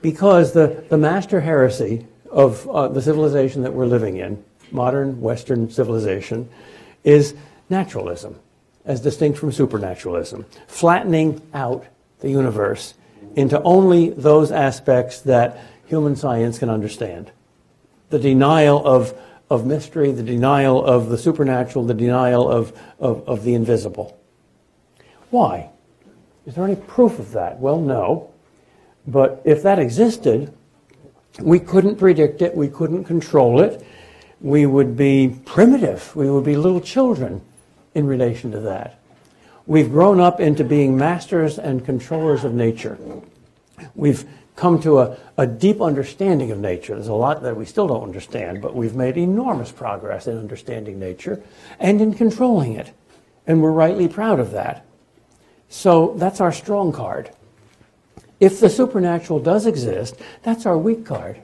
Because 0.00 0.52
the, 0.52 0.84
the 0.88 0.98
master 0.98 1.40
heresy 1.40 2.06
of 2.28 2.68
uh, 2.68 2.88
the 2.88 3.00
civilization 3.00 3.62
that 3.62 3.72
we're 3.72 3.86
living 3.86 4.16
in, 4.16 4.42
modern 4.72 5.20
Western 5.20 5.70
civilization, 5.70 6.48
is 7.04 7.34
naturalism, 7.70 8.36
as 8.84 9.00
distinct 9.00 9.38
from 9.38 9.52
supernaturalism, 9.52 10.44
flattening 10.66 11.40
out 11.54 11.86
the 12.18 12.30
universe 12.30 12.94
into 13.36 13.62
only 13.62 14.10
those 14.10 14.50
aspects 14.50 15.20
that 15.20 15.60
human 15.86 16.16
science 16.16 16.58
can 16.58 16.68
understand. 16.68 17.30
The 18.10 18.18
denial 18.18 18.84
of, 18.84 19.14
of 19.48 19.64
mystery, 19.66 20.10
the 20.10 20.22
denial 20.22 20.84
of 20.84 21.10
the 21.10 21.18
supernatural, 21.18 21.84
the 21.86 21.94
denial 21.94 22.50
of, 22.50 22.76
of, 22.98 23.26
of 23.28 23.44
the 23.44 23.54
invisible. 23.54 24.18
Why? 25.32 25.70
Is 26.44 26.56
there 26.56 26.64
any 26.64 26.76
proof 26.76 27.18
of 27.18 27.32
that? 27.32 27.58
Well, 27.58 27.80
no. 27.80 28.30
But 29.06 29.40
if 29.46 29.62
that 29.62 29.78
existed, 29.78 30.52
we 31.40 31.58
couldn't 31.58 31.96
predict 31.96 32.42
it, 32.42 32.54
we 32.54 32.68
couldn't 32.68 33.04
control 33.04 33.62
it, 33.62 33.82
we 34.42 34.66
would 34.66 34.94
be 34.94 35.34
primitive, 35.46 36.14
we 36.14 36.30
would 36.30 36.44
be 36.44 36.54
little 36.54 36.82
children 36.82 37.40
in 37.94 38.06
relation 38.06 38.50
to 38.52 38.60
that. 38.60 39.00
We've 39.66 39.90
grown 39.90 40.20
up 40.20 40.38
into 40.38 40.64
being 40.64 40.98
masters 40.98 41.58
and 41.58 41.82
controllers 41.82 42.44
of 42.44 42.52
nature. 42.52 42.98
We've 43.94 44.26
come 44.54 44.82
to 44.82 44.98
a, 44.98 45.16
a, 45.38 45.46
deep 45.46 45.80
understanding 45.80 46.50
of 46.50 46.58
nature. 46.58 46.94
There's 46.94 47.08
a 47.08 47.14
lot 47.14 47.40
that 47.42 47.56
we 47.56 47.64
still 47.64 47.88
don't 47.88 48.02
understand, 48.02 48.60
but 48.60 48.76
we've 48.76 48.94
made 48.94 49.16
enormous 49.16 49.72
progress 49.72 50.26
in 50.26 50.36
understanding 50.36 50.98
nature 50.98 51.42
and 51.80 52.02
in 52.02 52.12
controlling 52.12 52.74
it. 52.74 52.92
And 53.46 53.62
we're 53.62 53.72
rightly 53.72 54.08
proud 54.08 54.38
of 54.38 54.50
that. 54.50 54.84
So 55.72 56.12
that's 56.18 56.42
our 56.42 56.52
strong 56.52 56.92
card. 56.92 57.30
If 58.38 58.60
the 58.60 58.68
supernatural 58.68 59.40
does 59.40 59.64
exist, 59.64 60.16
that's 60.42 60.66
our 60.66 60.76
weak 60.76 61.06
card. 61.06 61.40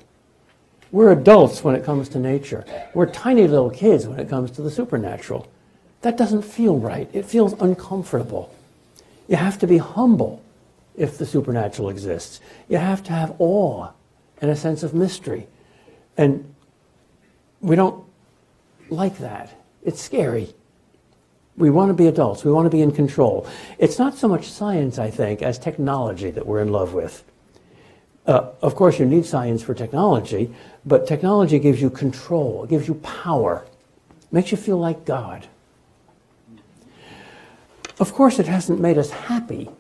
We're 0.93 1.13
adults 1.13 1.65
when 1.65 1.75
it 1.75 1.83
comes 1.83 2.11
to 2.11 2.19
nature. 2.19 2.67
We're 2.93 3.07
tiny 3.07 3.49
little 3.49 3.71
kids 3.71 4.07
when 4.07 4.21
it 4.21 4.29
comes 4.29 4.51
to 4.51 4.63
the 4.63 4.71
supernatural. 4.71 5.51
That 6.03 6.19
doesn't 6.19 6.43
feel 6.43 6.79
right. 6.79 7.09
It 7.15 7.25
feels 7.25 7.55
uncomfortable. 7.55 8.55
You 9.29 9.37
have 9.37 9.59
to 9.61 9.67
be 9.67 9.79
humble 9.79 10.43
if 10.95 11.17
the 11.17 11.25
supernatural 11.25 11.89
exists. 11.89 12.41
You 12.69 12.77
have 12.77 13.03
to 13.05 13.13
have 13.13 13.35
awe 13.39 13.89
and 14.43 14.51
a 14.51 14.57
sense 14.57 14.83
of 14.83 14.93
mystery. 14.93 15.47
And 16.19 16.55
we 17.63 17.77
don't 17.77 18.05
like 18.91 19.17
that. 19.19 19.59
It's 19.83 20.03
scary. 20.03 20.55
We 21.59 21.71
want 21.71 21.91
to 21.91 21.95
be 21.95 22.07
adults. 22.07 22.45
We 22.45 22.53
want 22.53 22.67
to 22.67 22.71
be 22.71 22.83
in 22.83 22.93
control. 22.93 23.47
It's 23.79 23.99
not 23.99 24.17
so 24.17 24.29
much 24.29 24.51
science, 24.51 24.99
I 24.99 25.11
think, 25.11 25.43
as 25.43 25.59
technology 25.59 26.31
that 26.31 26.47
we're 26.47 26.61
in 26.61 26.73
love 26.73 26.95
with. 26.95 27.25
Uh, 28.27 28.51
of 28.63 28.75
course, 28.77 28.99
you 28.99 29.07
need 29.07 29.27
science 29.27 29.63
for 29.63 29.75
technology, 29.75 30.55
but 30.85 31.07
technology 31.07 31.59
gives 31.59 31.81
you 31.81 31.91
control, 31.91 32.65
it 32.65 32.71
gives 32.71 32.87
you 32.87 32.95
power, 32.97 33.67
makes 34.31 34.51
you 34.51 34.59
feel 34.59 34.79
like 34.79 35.05
God. 35.05 35.47
Of 37.99 38.13
course, 38.13 38.39
it 38.39 38.47
hasn't 38.47 38.81
made 38.81 38.99
us 38.99 39.11
happy 39.11 39.71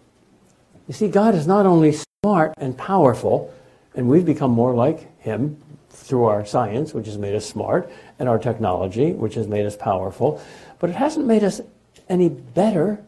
you 0.89 0.95
see, 0.95 1.09
God 1.09 1.35
is 1.35 1.47
not 1.47 1.67
only 1.67 1.95
smart 2.25 2.55
and 2.57 2.77
powerful, 2.77 3.53
and 3.95 4.09
we've 4.09 4.25
become 4.25 4.51
more 4.51 4.75
like 4.75 5.21
Him 5.21 5.59
through 5.91 6.25
our 6.25 6.47
science, 6.47 6.95
which 6.95 7.05
has 7.05 7.19
made 7.19 7.35
us 7.35 7.45
smart, 7.45 7.93
and 8.19 8.27
our 8.27 8.39
technology, 8.39 9.13
which 9.13 9.35
has 9.35 9.47
made 9.47 9.67
us 9.67 9.77
powerful, 9.77 10.43
but 10.79 10.91
it 10.91 10.97
hasn't 10.97 11.27
made 11.27 11.45
us 11.45 11.61
any 12.09 12.29
better. 12.29 13.01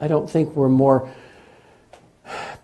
I 0.00 0.08
don't 0.08 0.28
think 0.28 0.54
we're 0.54 0.68
more 0.68 1.10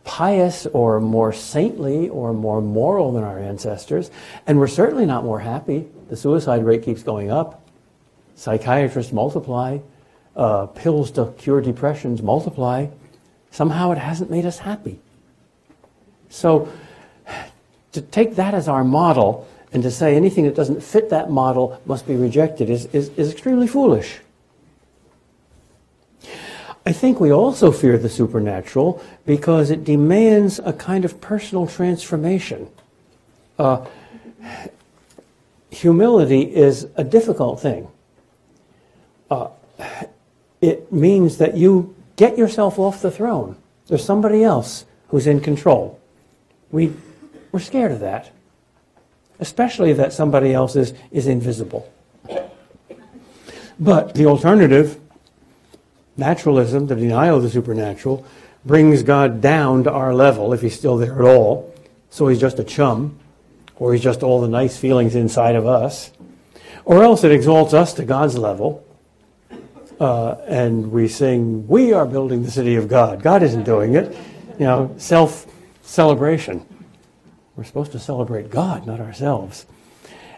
pious 0.04 0.66
or 0.66 1.00
more 1.00 1.32
saintly 1.32 2.08
or 2.08 2.32
more 2.32 2.60
moral 2.60 3.12
than 3.12 3.24
our 3.24 3.38
ancestors, 3.38 4.10
and 4.46 4.58
we're 4.58 4.66
certainly 4.66 5.06
not 5.06 5.24
more 5.24 5.40
happy. 5.40 5.86
The 6.08 6.16
suicide 6.16 6.64
rate 6.64 6.82
keeps 6.82 7.02
going 7.02 7.30
up. 7.30 7.66
Psychiatrists 8.34 9.12
multiply. 9.12 9.78
Uh, 10.36 10.66
pills 10.66 11.10
to 11.12 11.32
cure 11.38 11.60
depressions 11.60 12.22
multiply. 12.22 12.86
Somehow 13.50 13.90
it 13.90 13.98
hasn't 13.98 14.30
made 14.30 14.46
us 14.46 14.58
happy. 14.58 14.98
So 16.28 16.68
to 17.92 18.00
take 18.00 18.36
that 18.36 18.54
as 18.54 18.68
our 18.68 18.84
model 18.84 19.46
and 19.72 19.82
to 19.82 19.90
say 19.90 20.16
anything 20.16 20.44
that 20.44 20.54
doesn't 20.54 20.82
fit 20.82 21.10
that 21.10 21.30
model 21.30 21.80
must 21.84 22.06
be 22.06 22.14
rejected 22.14 22.70
is, 22.70 22.86
is, 22.86 23.10
is 23.10 23.32
extremely 23.32 23.66
foolish. 23.66 24.20
I 26.86 26.92
think 26.92 27.20
we 27.20 27.30
also 27.30 27.70
fear 27.72 27.98
the 27.98 28.08
supernatural 28.08 29.02
because 29.26 29.70
it 29.70 29.84
demands 29.84 30.58
a 30.58 30.72
kind 30.72 31.04
of 31.04 31.20
personal 31.20 31.66
transformation. 31.66 32.68
Uh, 33.58 33.86
humility 35.70 36.42
is 36.42 36.86
a 36.96 37.04
difficult 37.04 37.60
thing. 37.60 37.88
Uh, 39.30 39.48
it 40.60 40.90
means 40.92 41.36
that 41.38 41.56
you 41.56 41.94
Get 42.20 42.36
yourself 42.36 42.78
off 42.78 43.00
the 43.00 43.10
throne. 43.10 43.56
There's 43.86 44.04
somebody 44.04 44.44
else 44.44 44.84
who's 45.08 45.26
in 45.26 45.40
control. 45.40 45.98
We, 46.70 46.92
we're 47.50 47.60
scared 47.60 47.92
of 47.92 48.00
that, 48.00 48.30
especially 49.38 49.94
that 49.94 50.12
somebody 50.12 50.52
else 50.52 50.76
is, 50.76 50.92
is 51.10 51.26
invisible. 51.26 51.90
But 53.78 54.14
the 54.14 54.26
alternative, 54.26 55.00
naturalism, 56.16 56.86
the 56.86 56.96
denial 56.96 57.36
of 57.36 57.42
the 57.42 57.50
supernatural, 57.50 58.24
brings 58.64 59.02
God 59.02 59.40
down 59.40 59.84
to 59.84 59.90
our 59.90 60.14
level, 60.14 60.52
if 60.52 60.60
he's 60.60 60.76
still 60.76 60.96
there 60.96 61.14
at 61.14 61.24
all. 61.24 61.74
So 62.10 62.28
he's 62.28 62.40
just 62.40 62.58
a 62.58 62.64
chum, 62.64 63.18
or 63.76 63.92
he's 63.92 64.02
just 64.02 64.22
all 64.22 64.40
the 64.40 64.48
nice 64.48 64.76
feelings 64.76 65.14
inside 65.14 65.54
of 65.54 65.66
us. 65.66 66.10
Or 66.84 67.02
else 67.02 67.24
it 67.24 67.32
exalts 67.32 67.72
us 67.72 67.94
to 67.94 68.04
God's 68.04 68.36
level, 68.36 68.84
uh, 70.00 70.36
and 70.46 70.90
we 70.90 71.08
sing, 71.08 71.66
We 71.68 71.92
are 71.92 72.06
building 72.06 72.42
the 72.42 72.50
city 72.50 72.76
of 72.76 72.88
God. 72.88 73.22
God 73.22 73.42
isn't 73.42 73.64
doing 73.64 73.94
it. 73.94 74.16
You 74.58 74.66
know, 74.66 74.94
self 74.98 75.46
celebration. 75.82 76.66
We're 77.54 77.64
supposed 77.64 77.92
to 77.92 77.98
celebrate 77.98 78.50
God, 78.50 78.86
not 78.86 79.00
ourselves. 79.00 79.66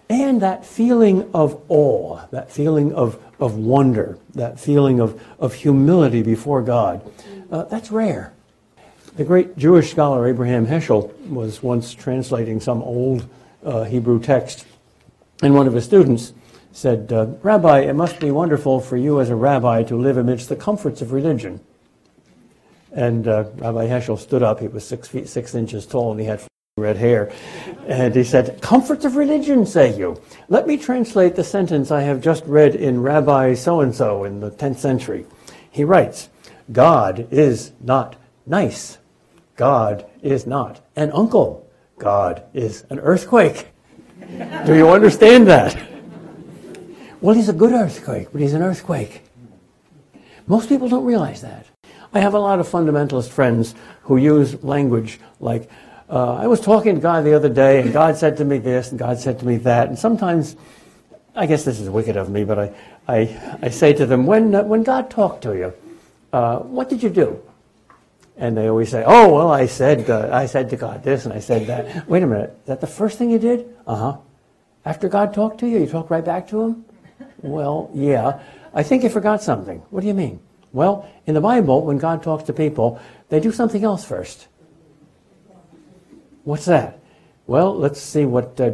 And 0.08 0.42
that 0.42 0.66
feeling 0.66 1.30
of 1.32 1.62
awe, 1.68 2.20
that 2.32 2.50
feeling 2.50 2.92
of, 2.92 3.22
of 3.42 3.56
wonder, 3.56 4.18
that 4.34 4.60
feeling 4.60 5.00
of, 5.00 5.20
of 5.38 5.52
humility 5.54 6.22
before 6.22 6.62
God, 6.62 7.02
uh, 7.50 7.64
that's 7.64 7.90
rare. 7.90 8.32
The 9.16 9.24
great 9.24 9.58
Jewish 9.58 9.90
scholar 9.90 10.26
Abraham 10.26 10.66
Heschel 10.66 11.12
was 11.28 11.62
once 11.62 11.92
translating 11.92 12.60
some 12.60 12.82
old 12.82 13.28
uh, 13.64 13.84
Hebrew 13.84 14.20
text, 14.20 14.64
and 15.42 15.54
one 15.54 15.66
of 15.66 15.74
his 15.74 15.84
students 15.84 16.32
said, 16.70 17.12
uh, 17.12 17.26
Rabbi, 17.42 17.80
it 17.80 17.94
must 17.94 18.20
be 18.20 18.30
wonderful 18.30 18.80
for 18.80 18.96
you 18.96 19.20
as 19.20 19.28
a 19.28 19.36
rabbi 19.36 19.82
to 19.82 19.96
live 19.96 20.16
amidst 20.16 20.48
the 20.48 20.56
comforts 20.56 21.02
of 21.02 21.12
religion. 21.12 21.60
And 22.92 23.26
uh, 23.26 23.44
Rabbi 23.56 23.86
Heschel 23.88 24.18
stood 24.18 24.42
up. 24.42 24.60
He 24.60 24.68
was 24.68 24.86
six 24.86 25.08
feet 25.08 25.28
six 25.28 25.54
inches 25.54 25.86
tall 25.86 26.12
and 26.12 26.20
he 26.20 26.26
had 26.26 26.42
red 26.78 26.96
hair. 26.96 27.30
And 27.86 28.14
he 28.14 28.24
said, 28.24 28.62
Comforts 28.62 29.04
of 29.04 29.16
religion, 29.16 29.66
say 29.66 29.94
you. 29.94 30.18
Let 30.48 30.66
me 30.66 30.78
translate 30.78 31.36
the 31.36 31.44
sentence 31.44 31.90
I 31.90 32.00
have 32.00 32.22
just 32.22 32.46
read 32.46 32.74
in 32.74 33.02
Rabbi 33.02 33.52
so 33.52 33.82
and 33.82 33.94
so 33.94 34.24
in 34.24 34.40
the 34.40 34.50
10th 34.50 34.78
century. 34.78 35.26
He 35.70 35.84
writes, 35.84 36.30
God 36.72 37.28
is 37.30 37.72
not 37.82 38.16
nice. 38.46 38.96
God 39.56 40.06
is 40.22 40.46
not 40.46 40.80
an 40.96 41.12
uncle. 41.12 41.70
God 41.98 42.42
is 42.54 42.86
an 42.88 43.00
earthquake. 43.00 43.68
Do 44.64 44.74
you 44.74 44.88
understand 44.88 45.46
that? 45.48 45.76
Well, 47.20 47.34
he's 47.34 47.50
a 47.50 47.52
good 47.52 47.72
earthquake, 47.72 48.28
but 48.32 48.40
he's 48.40 48.54
an 48.54 48.62
earthquake. 48.62 49.24
Most 50.46 50.70
people 50.70 50.88
don't 50.88 51.04
realize 51.04 51.42
that. 51.42 51.66
I 52.14 52.20
have 52.20 52.32
a 52.32 52.38
lot 52.38 52.60
of 52.60 52.66
fundamentalist 52.66 53.28
friends 53.28 53.74
who 54.04 54.16
use 54.16 54.64
language 54.64 55.20
like, 55.38 55.68
uh, 56.12 56.34
I 56.34 56.46
was 56.46 56.60
talking 56.60 56.96
to 56.96 57.00
God 57.00 57.24
the 57.24 57.32
other 57.32 57.48
day, 57.48 57.80
and 57.80 57.90
God 57.90 58.18
said 58.18 58.36
to 58.36 58.44
me 58.44 58.58
this, 58.58 58.90
and 58.90 58.98
God 58.98 59.18
said 59.18 59.38
to 59.38 59.46
me 59.46 59.56
that. 59.58 59.88
And 59.88 59.98
sometimes, 59.98 60.56
I 61.34 61.46
guess 61.46 61.64
this 61.64 61.80
is 61.80 61.88
wicked 61.88 62.18
of 62.18 62.28
me, 62.28 62.44
but 62.44 62.58
I, 62.58 62.74
I, 63.08 63.58
I 63.62 63.68
say 63.70 63.94
to 63.94 64.04
them, 64.04 64.26
when, 64.26 64.54
uh, 64.54 64.62
when 64.62 64.82
God 64.82 65.10
talked 65.10 65.42
to 65.44 65.56
you, 65.56 65.72
uh, 66.30 66.58
what 66.58 66.90
did 66.90 67.02
you 67.02 67.08
do? 67.08 67.42
And 68.36 68.54
they 68.54 68.68
always 68.68 68.90
say, 68.90 69.02
oh, 69.06 69.32
well, 69.32 69.50
I 69.50 69.64
said, 69.64 70.10
uh, 70.10 70.28
I 70.30 70.44
said 70.44 70.68
to 70.70 70.76
God 70.76 71.02
this, 71.02 71.24
and 71.24 71.32
I 71.32 71.38
said 71.38 71.66
that. 71.68 72.06
Wait 72.06 72.22
a 72.22 72.26
minute, 72.26 72.50
is 72.60 72.66
that 72.66 72.82
the 72.82 72.86
first 72.86 73.16
thing 73.16 73.30
you 73.30 73.38
did? 73.38 73.74
Uh 73.86 73.96
huh. 73.96 74.16
After 74.84 75.08
God 75.08 75.32
talked 75.32 75.60
to 75.60 75.66
you, 75.66 75.78
you 75.78 75.86
talked 75.86 76.10
right 76.10 76.24
back 76.24 76.46
to 76.48 76.60
him? 76.60 76.84
Well, 77.40 77.90
yeah. 77.94 78.40
I 78.74 78.82
think 78.82 79.02
you 79.02 79.08
forgot 79.08 79.42
something. 79.42 79.78
What 79.88 80.02
do 80.02 80.08
you 80.08 80.14
mean? 80.14 80.40
Well, 80.72 81.08
in 81.26 81.32
the 81.32 81.40
Bible, 81.40 81.86
when 81.86 81.96
God 81.96 82.22
talks 82.22 82.44
to 82.44 82.52
people, 82.52 83.00
they 83.30 83.40
do 83.40 83.52
something 83.52 83.82
else 83.82 84.04
first. 84.04 84.48
What's 86.44 86.64
that? 86.66 86.98
Well, 87.46 87.76
let's 87.76 88.00
see 88.00 88.24
what 88.24 88.60
uh, 88.60 88.72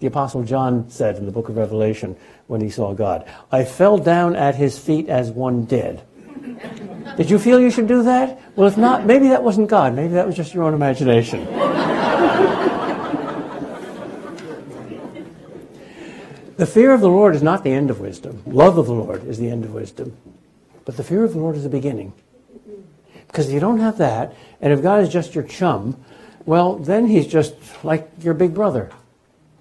the 0.00 0.06
Apostle 0.06 0.42
John 0.42 0.90
said 0.90 1.16
in 1.16 1.26
the 1.26 1.32
book 1.32 1.48
of 1.48 1.56
Revelation 1.56 2.16
when 2.46 2.60
he 2.60 2.70
saw 2.70 2.92
God. 2.92 3.30
I 3.50 3.64
fell 3.64 3.98
down 3.98 4.36
at 4.36 4.54
his 4.54 4.78
feet 4.78 5.08
as 5.08 5.30
one 5.30 5.64
dead. 5.64 6.04
Did 7.16 7.30
you 7.30 7.38
feel 7.38 7.60
you 7.60 7.70
should 7.70 7.88
do 7.88 8.02
that? 8.02 8.40
Well, 8.56 8.68
if 8.68 8.76
not, 8.76 9.06
maybe 9.06 9.28
that 9.28 9.42
wasn't 9.42 9.68
God. 9.68 9.94
Maybe 9.94 10.14
that 10.14 10.26
was 10.26 10.36
just 10.36 10.52
your 10.52 10.64
own 10.64 10.74
imagination. 10.74 11.46
The 16.56 16.66
fear 16.66 16.92
of 16.92 17.00
the 17.00 17.08
Lord 17.08 17.34
is 17.34 17.42
not 17.42 17.64
the 17.64 17.72
end 17.72 17.90
of 17.90 17.98
wisdom. 17.98 18.40
Love 18.46 18.78
of 18.78 18.86
the 18.86 18.94
Lord 18.94 19.26
is 19.26 19.38
the 19.38 19.50
end 19.50 19.64
of 19.64 19.74
wisdom. 19.74 20.16
But 20.84 20.96
the 20.96 21.02
fear 21.02 21.24
of 21.24 21.32
the 21.32 21.40
Lord 21.40 21.56
is 21.56 21.64
the 21.64 21.68
beginning. 21.68 22.12
Because 23.26 23.48
if 23.48 23.54
you 23.54 23.58
don't 23.58 23.80
have 23.80 23.98
that, 23.98 24.34
and 24.60 24.72
if 24.72 24.80
God 24.80 25.02
is 25.02 25.08
just 25.08 25.34
your 25.34 25.42
chum, 25.42 26.04
well, 26.46 26.76
then 26.76 27.06
he's 27.06 27.26
just 27.26 27.54
like 27.84 28.10
your 28.20 28.34
big 28.34 28.54
brother. 28.54 28.90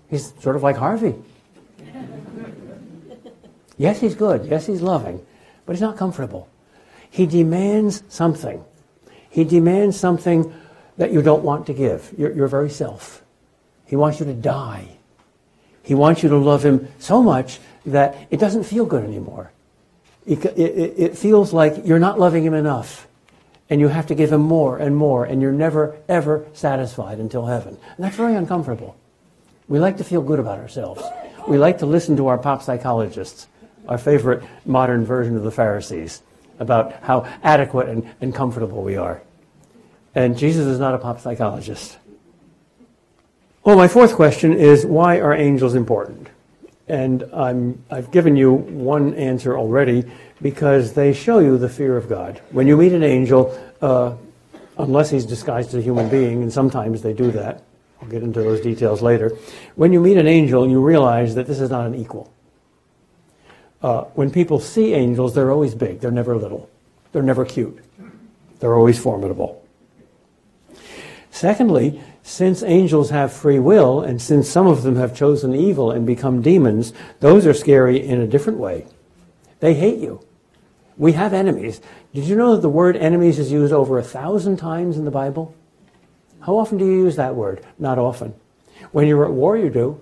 He's 0.10 0.34
sort 0.42 0.56
of 0.56 0.64
like 0.64 0.78
Harvey. 0.78 1.16
Yes, 3.78 4.00
he's 4.00 4.16
good. 4.16 4.46
Yes, 4.46 4.66
he's 4.66 4.82
loving. 4.82 5.26
But 5.66 5.74
he's 5.74 5.82
not 5.82 5.98
comfortable. 5.98 6.48
He 7.10 7.26
demands 7.26 8.04
something. 8.10 8.64
He 9.30 9.44
demands 9.44 10.00
something 10.00 10.54
that 10.98 11.12
you 11.12 11.22
don't 11.22 11.44
want 11.44 11.66
to 11.68 11.74
give, 11.74 12.14
your, 12.18 12.32
your 12.32 12.48
very 12.48 12.70
self. 12.70 13.24
He 13.86 13.96
wants 13.96 14.20
you 14.20 14.26
to 14.26 14.34
die. 14.34 14.88
He 15.82 15.96
wants 15.96 16.24
you 16.24 16.30
to 16.30 16.38
love 16.38 16.64
him 16.64 16.88
so 17.00 17.22
much 17.22 17.60
that 17.86 18.28
it 18.30 18.40
doesn't 18.40 18.64
feel 18.64 18.86
good 18.86 19.04
anymore. 19.04 19.52
It, 20.26 20.46
it, 20.46 20.94
it, 20.98 21.18
feels 21.18 21.52
like 21.52 21.86
you're 21.86 22.00
not 22.00 22.18
loving 22.18 22.46
him 22.46 22.54
enough. 22.54 23.08
And 23.70 23.80
you 23.80 23.88
have 23.88 24.08
to 24.08 24.16
give 24.16 24.32
him 24.32 24.42
more 24.42 24.78
and 24.78 24.96
more, 24.96 25.26
and 25.26 25.42
you're 25.42 25.52
never, 25.52 25.98
ever 26.08 26.46
satisfied 26.54 27.20
until 27.20 27.46
heaven. 27.46 27.78
And 27.96 28.06
that's 28.06 28.16
very 28.16 28.36
uncomfortable. 28.36 28.96
We 29.68 29.80
like 29.80 29.98
to 29.98 30.04
feel 30.04 30.22
good 30.22 30.40
about 30.40 30.60
ourselves. 30.60 31.02
We 31.48 31.58
like 31.58 31.80
to 31.80 31.86
listen 31.86 32.18
to 32.18 32.28
our 32.28 32.38
pop 32.38 32.62
psychologists, 32.62 33.48
our 33.88 33.98
favorite 33.98 34.44
modern 34.66 35.06
version 35.06 35.36
of 35.36 35.44
the 35.44 35.52
Pharisees, 35.52 36.22
about 36.60 36.94
how 37.04 37.22
adequate 37.44 37.90
and, 37.90 38.10
and 38.22 38.36
comfortable 38.36 38.84
we 38.84 38.98
are. 38.98 39.22
And 40.16 40.38
Jesus 40.38 40.68
is 40.68 40.80
not 40.80 40.94
a 40.94 40.98
pop 40.98 41.20
psychologist. 41.20 41.98
Well, 43.64 43.78
my 43.78 43.88
fourth 43.88 44.14
question 44.14 44.54
is 44.54 44.86
why 44.86 45.20
are 45.20 45.34
angels 45.34 45.74
important? 45.74 46.28
And 46.88 47.24
I'm, 47.34 47.84
I've 47.90 48.12
given 48.12 48.36
you 48.36 48.52
one 48.52 49.14
answer 49.14 49.58
already 49.58 50.04
because 50.44 50.94
they 50.94 51.14
show 51.14 51.40
you 51.40 51.58
the 51.58 51.70
fear 51.70 51.96
of 51.98 52.10
God. 52.10 52.40
When 52.52 52.68
you 52.68 52.76
meet 52.76 52.92
an 52.92 53.02
angel, 53.02 53.58
uh, 53.82 54.14
unless 54.78 55.10
he's 55.10 55.26
disguised 55.26 55.70
as 55.70 55.76
a 55.76 55.82
human 55.82 56.10
being, 56.10 56.44
and 56.44 56.52
sometimes 56.52 57.02
they 57.02 57.14
do 57.14 57.32
that, 57.32 57.64
I'll 58.02 58.10
get 58.10 58.22
into 58.22 58.42
those 58.42 58.60
details 58.60 59.02
later. 59.02 59.32
When 59.76 59.94
you 59.94 60.02
meet 60.02 60.18
an 60.18 60.28
angel, 60.28 60.70
you 60.70 60.82
realize 60.82 61.34
that 61.36 61.48
this 61.48 61.62
is 61.62 61.70
not 61.70 61.88
an 61.88 61.96
equal. 61.96 62.32
Uh, 63.82 64.04
when 64.16 64.30
people 64.30 64.60
see 64.60 64.94
angels, 64.94 65.34
they're 65.34 65.52
always 65.52 65.74
big, 65.74 66.02
they're 66.02 66.12
never 66.12 66.36
little, 66.36 66.70
they're 67.14 67.24
never 67.24 67.46
cute, 67.46 67.80
they're 68.60 68.76
always 68.76 69.00
formidable. 69.00 69.66
Secondly, 71.32 72.02
since 72.22 72.64
angels 72.64 73.10
have 73.10 73.32
free 73.32 73.60
will, 73.60 74.02
and 74.02 74.22
since 74.22 74.50
some 74.50 74.68
of 74.68 74.84
them 74.84 74.98
have 74.98 75.16
chosen 75.16 75.56
evil 75.56 75.92
and 75.92 76.06
become 76.06 76.42
demons, 76.42 76.94
those 77.22 77.48
are 77.48 77.54
scary 77.54 78.06
in 78.06 78.22
a 78.22 78.28
different 78.28 78.60
way. 78.60 78.86
They 79.60 79.74
hate 79.74 80.00
you. 80.00 80.22
We 80.98 81.14
have 81.14 81.34
enemies. 81.34 81.82
Did 82.14 82.26
you 82.26 82.36
know 82.36 82.56
that 82.56 82.62
the 82.62 82.70
word 82.70 82.96
enemies 82.96 83.40
is 83.40 83.52
used 83.52 83.74
over 83.74 83.98
a 83.98 84.04
thousand 84.04 84.58
times 84.58 84.98
in 84.98 85.06
the 85.06 85.12
Bible? 85.12 85.56
How 86.42 86.58
often 86.58 86.78
do 86.78 86.86
you 86.86 87.04
use 87.04 87.16
that 87.16 87.36
word? 87.36 87.66
Not 87.80 87.98
often. 87.98 88.34
When 88.92 89.08
you're 89.08 89.26
at 89.26 89.32
war, 89.32 89.58
you 89.58 89.70
do. 89.70 90.00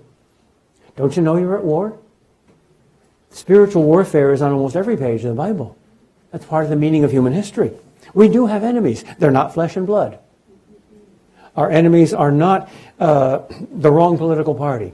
Don't 0.95 1.15
you 1.15 1.21
know 1.21 1.37
you're 1.37 1.57
at 1.57 1.63
war? 1.63 1.97
Spiritual 3.29 3.83
warfare 3.83 4.33
is 4.33 4.41
on 4.41 4.51
almost 4.51 4.75
every 4.75 4.97
page 4.97 5.23
of 5.23 5.29
the 5.29 5.35
Bible. 5.35 5.77
That's 6.31 6.45
part 6.45 6.65
of 6.65 6.69
the 6.69 6.75
meaning 6.75 7.03
of 7.03 7.11
human 7.11 7.33
history. 7.33 7.71
We 8.13 8.27
do 8.27 8.47
have 8.47 8.63
enemies. 8.63 9.05
They're 9.19 9.31
not 9.31 9.53
flesh 9.53 9.77
and 9.77 9.87
blood. 9.87 10.19
Our 11.55 11.69
enemies 11.69 12.13
are 12.13 12.31
not 12.31 12.69
uh, 12.99 13.43
the 13.71 13.91
wrong 13.91 14.17
political 14.17 14.55
party. 14.55 14.93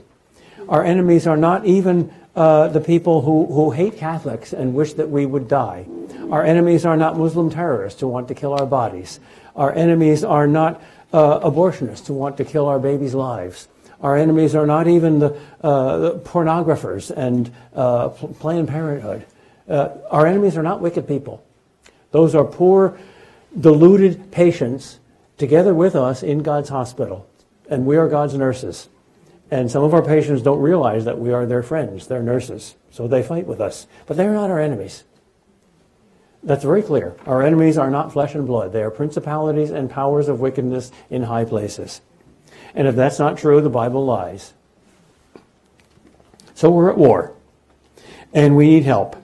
Our 0.68 0.84
enemies 0.84 1.26
are 1.26 1.36
not 1.36 1.64
even 1.64 2.12
uh, 2.38 2.68
the 2.68 2.80
people 2.80 3.20
who, 3.20 3.46
who 3.46 3.72
hate 3.72 3.96
Catholics 3.96 4.52
and 4.52 4.72
wish 4.72 4.92
that 4.94 5.10
we 5.10 5.26
would 5.26 5.48
die. 5.48 5.86
Our 6.30 6.44
enemies 6.44 6.86
are 6.86 6.96
not 6.96 7.18
Muslim 7.18 7.50
terrorists 7.50 8.00
who 8.00 8.06
want 8.06 8.28
to 8.28 8.34
kill 8.34 8.54
our 8.54 8.64
bodies. 8.64 9.18
Our 9.56 9.74
enemies 9.74 10.22
are 10.22 10.46
not 10.46 10.80
uh, 11.12 11.40
abortionists 11.40 12.06
who 12.06 12.14
want 12.14 12.36
to 12.36 12.44
kill 12.44 12.66
our 12.66 12.78
babies' 12.78 13.12
lives. 13.12 13.66
Our 14.00 14.16
enemies 14.16 14.54
are 14.54 14.66
not 14.66 14.86
even 14.86 15.18
the, 15.18 15.36
uh, 15.62 15.98
the 15.98 16.18
pornographers 16.20 17.10
and 17.10 17.52
uh, 17.74 18.10
Planned 18.10 18.68
Parenthood. 18.68 19.26
Uh, 19.68 19.88
our 20.08 20.24
enemies 20.24 20.56
are 20.56 20.62
not 20.62 20.80
wicked 20.80 21.08
people. 21.08 21.44
Those 22.12 22.36
are 22.36 22.44
poor, 22.44 22.96
deluded 23.58 24.30
patients 24.30 25.00
together 25.38 25.74
with 25.74 25.96
us 25.96 26.22
in 26.22 26.44
God's 26.44 26.68
hospital. 26.68 27.28
And 27.68 27.84
we 27.84 27.96
are 27.96 28.08
God's 28.08 28.34
nurses. 28.34 28.88
And 29.50 29.70
some 29.70 29.82
of 29.82 29.94
our 29.94 30.02
patients 30.02 30.42
don't 30.42 30.60
realize 30.60 31.04
that 31.06 31.18
we 31.18 31.32
are 31.32 31.46
their 31.46 31.62
friends, 31.62 32.06
their 32.06 32.22
nurses. 32.22 32.76
So 32.90 33.08
they 33.08 33.22
fight 33.22 33.46
with 33.46 33.60
us. 33.60 33.86
But 34.06 34.16
they're 34.16 34.32
not 34.32 34.50
our 34.50 34.60
enemies. 34.60 35.04
That's 36.42 36.64
very 36.64 36.82
clear. 36.82 37.16
Our 37.26 37.42
enemies 37.42 37.78
are 37.78 37.90
not 37.90 38.12
flesh 38.12 38.34
and 38.34 38.46
blood. 38.46 38.72
They 38.72 38.82
are 38.82 38.90
principalities 38.90 39.70
and 39.70 39.90
powers 39.90 40.28
of 40.28 40.40
wickedness 40.40 40.92
in 41.10 41.24
high 41.24 41.44
places. 41.44 42.00
And 42.74 42.86
if 42.86 42.94
that's 42.94 43.18
not 43.18 43.38
true, 43.38 43.60
the 43.60 43.70
Bible 43.70 44.04
lies. 44.04 44.52
So 46.54 46.70
we're 46.70 46.90
at 46.90 46.98
war. 46.98 47.34
And 48.32 48.56
we 48.56 48.68
need 48.68 48.84
help. 48.84 49.16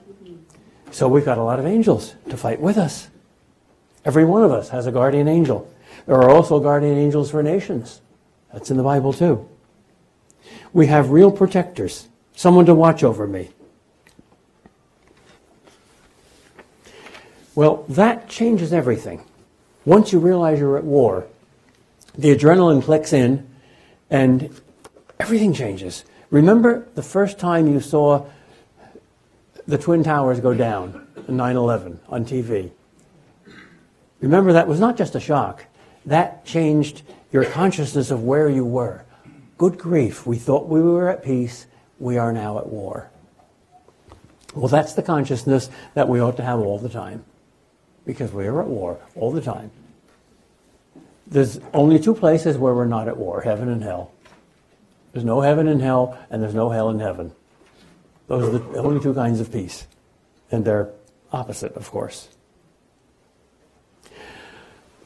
So 0.91 1.07
we've 1.07 1.25
got 1.25 1.37
a 1.37 1.43
lot 1.43 1.59
of 1.59 1.65
angels 1.65 2.15
to 2.29 2.37
fight 2.37 2.59
with 2.59 2.77
us. 2.77 3.09
Every 4.03 4.25
one 4.25 4.43
of 4.43 4.51
us 4.51 4.69
has 4.69 4.87
a 4.87 4.91
guardian 4.91 5.27
angel. 5.27 5.71
There 6.05 6.15
are 6.15 6.29
also 6.29 6.59
guardian 6.59 6.97
angels 6.97 7.31
for 7.31 7.43
nations. 7.43 8.01
That's 8.53 8.71
in 8.71 8.77
the 8.77 8.83
Bible 8.83 9.13
too. 9.13 9.47
We 10.75 10.87
have 10.87 11.11
real 11.11 11.31
protectors, 11.31 12.09
someone 12.35 12.65
to 12.65 12.75
watch 12.75 13.01
over 13.01 13.25
me. 13.25 13.47
Well, 17.55 17.85
that 17.87 18.27
changes 18.27 18.73
everything. 18.73 19.23
Once 19.85 20.11
you 20.11 20.19
realize 20.19 20.59
you're 20.59 20.77
at 20.77 20.83
war, 20.83 21.27
the 22.17 22.35
adrenaline 22.35 22.83
clicks 22.83 23.13
in 23.13 23.47
and 24.09 24.53
everything 25.17 25.53
changes. 25.53 26.03
Remember 26.29 26.85
the 26.95 27.01
first 27.01 27.39
time 27.39 27.67
you 27.67 27.79
saw 27.79 28.25
the 29.65 29.77
Twin 29.77 30.03
Towers 30.03 30.41
go 30.41 30.53
down 30.53 31.07
in 31.25 31.37
9 31.37 31.55
11 31.55 32.01
on 32.09 32.25
TV? 32.25 32.69
Remember 34.19 34.51
that 34.51 34.67
was 34.67 34.81
not 34.81 34.97
just 34.97 35.15
a 35.15 35.21
shock, 35.21 35.67
that 36.05 36.43
changed 36.43 37.03
your 37.31 37.45
consciousness 37.45 38.11
of 38.11 38.23
where 38.23 38.49
you 38.49 38.65
were. 38.65 39.04
Good 39.57 39.77
grief, 39.77 40.25
we 40.25 40.37
thought 40.37 40.67
we 40.67 40.81
were 40.81 41.09
at 41.09 41.23
peace, 41.23 41.65
we 41.99 42.17
are 42.17 42.33
now 42.33 42.57
at 42.57 42.67
war. 42.67 43.09
Well, 44.53 44.67
that's 44.67 44.93
the 44.93 45.03
consciousness 45.03 45.69
that 45.93 46.09
we 46.09 46.19
ought 46.19 46.37
to 46.37 46.43
have 46.43 46.59
all 46.59 46.77
the 46.77 46.89
time, 46.89 47.23
because 48.05 48.31
we 48.31 48.47
are 48.47 48.61
at 48.61 48.67
war 48.67 48.99
all 49.15 49.31
the 49.31 49.41
time. 49.41 49.71
There's 51.27 51.59
only 51.73 51.99
two 51.99 52.13
places 52.13 52.57
where 52.57 52.73
we're 52.73 52.85
not 52.85 53.07
at 53.07 53.17
war 53.17 53.41
heaven 53.41 53.69
and 53.69 53.81
hell. 53.81 54.11
There's 55.13 55.25
no 55.25 55.41
heaven 55.41 55.67
and 55.67 55.81
hell, 55.81 56.17
and 56.29 56.43
there's 56.43 56.53
no 56.53 56.69
hell 56.69 56.89
in 56.89 56.99
heaven. 56.99 57.31
Those 58.27 58.53
are 58.53 58.57
the 58.57 58.79
only 58.79 59.01
two 59.01 59.13
kinds 59.13 59.39
of 59.39 59.51
peace. 59.51 59.87
And 60.51 60.65
they're 60.65 60.89
opposite, 61.31 61.73
of 61.75 61.89
course. 61.89 62.27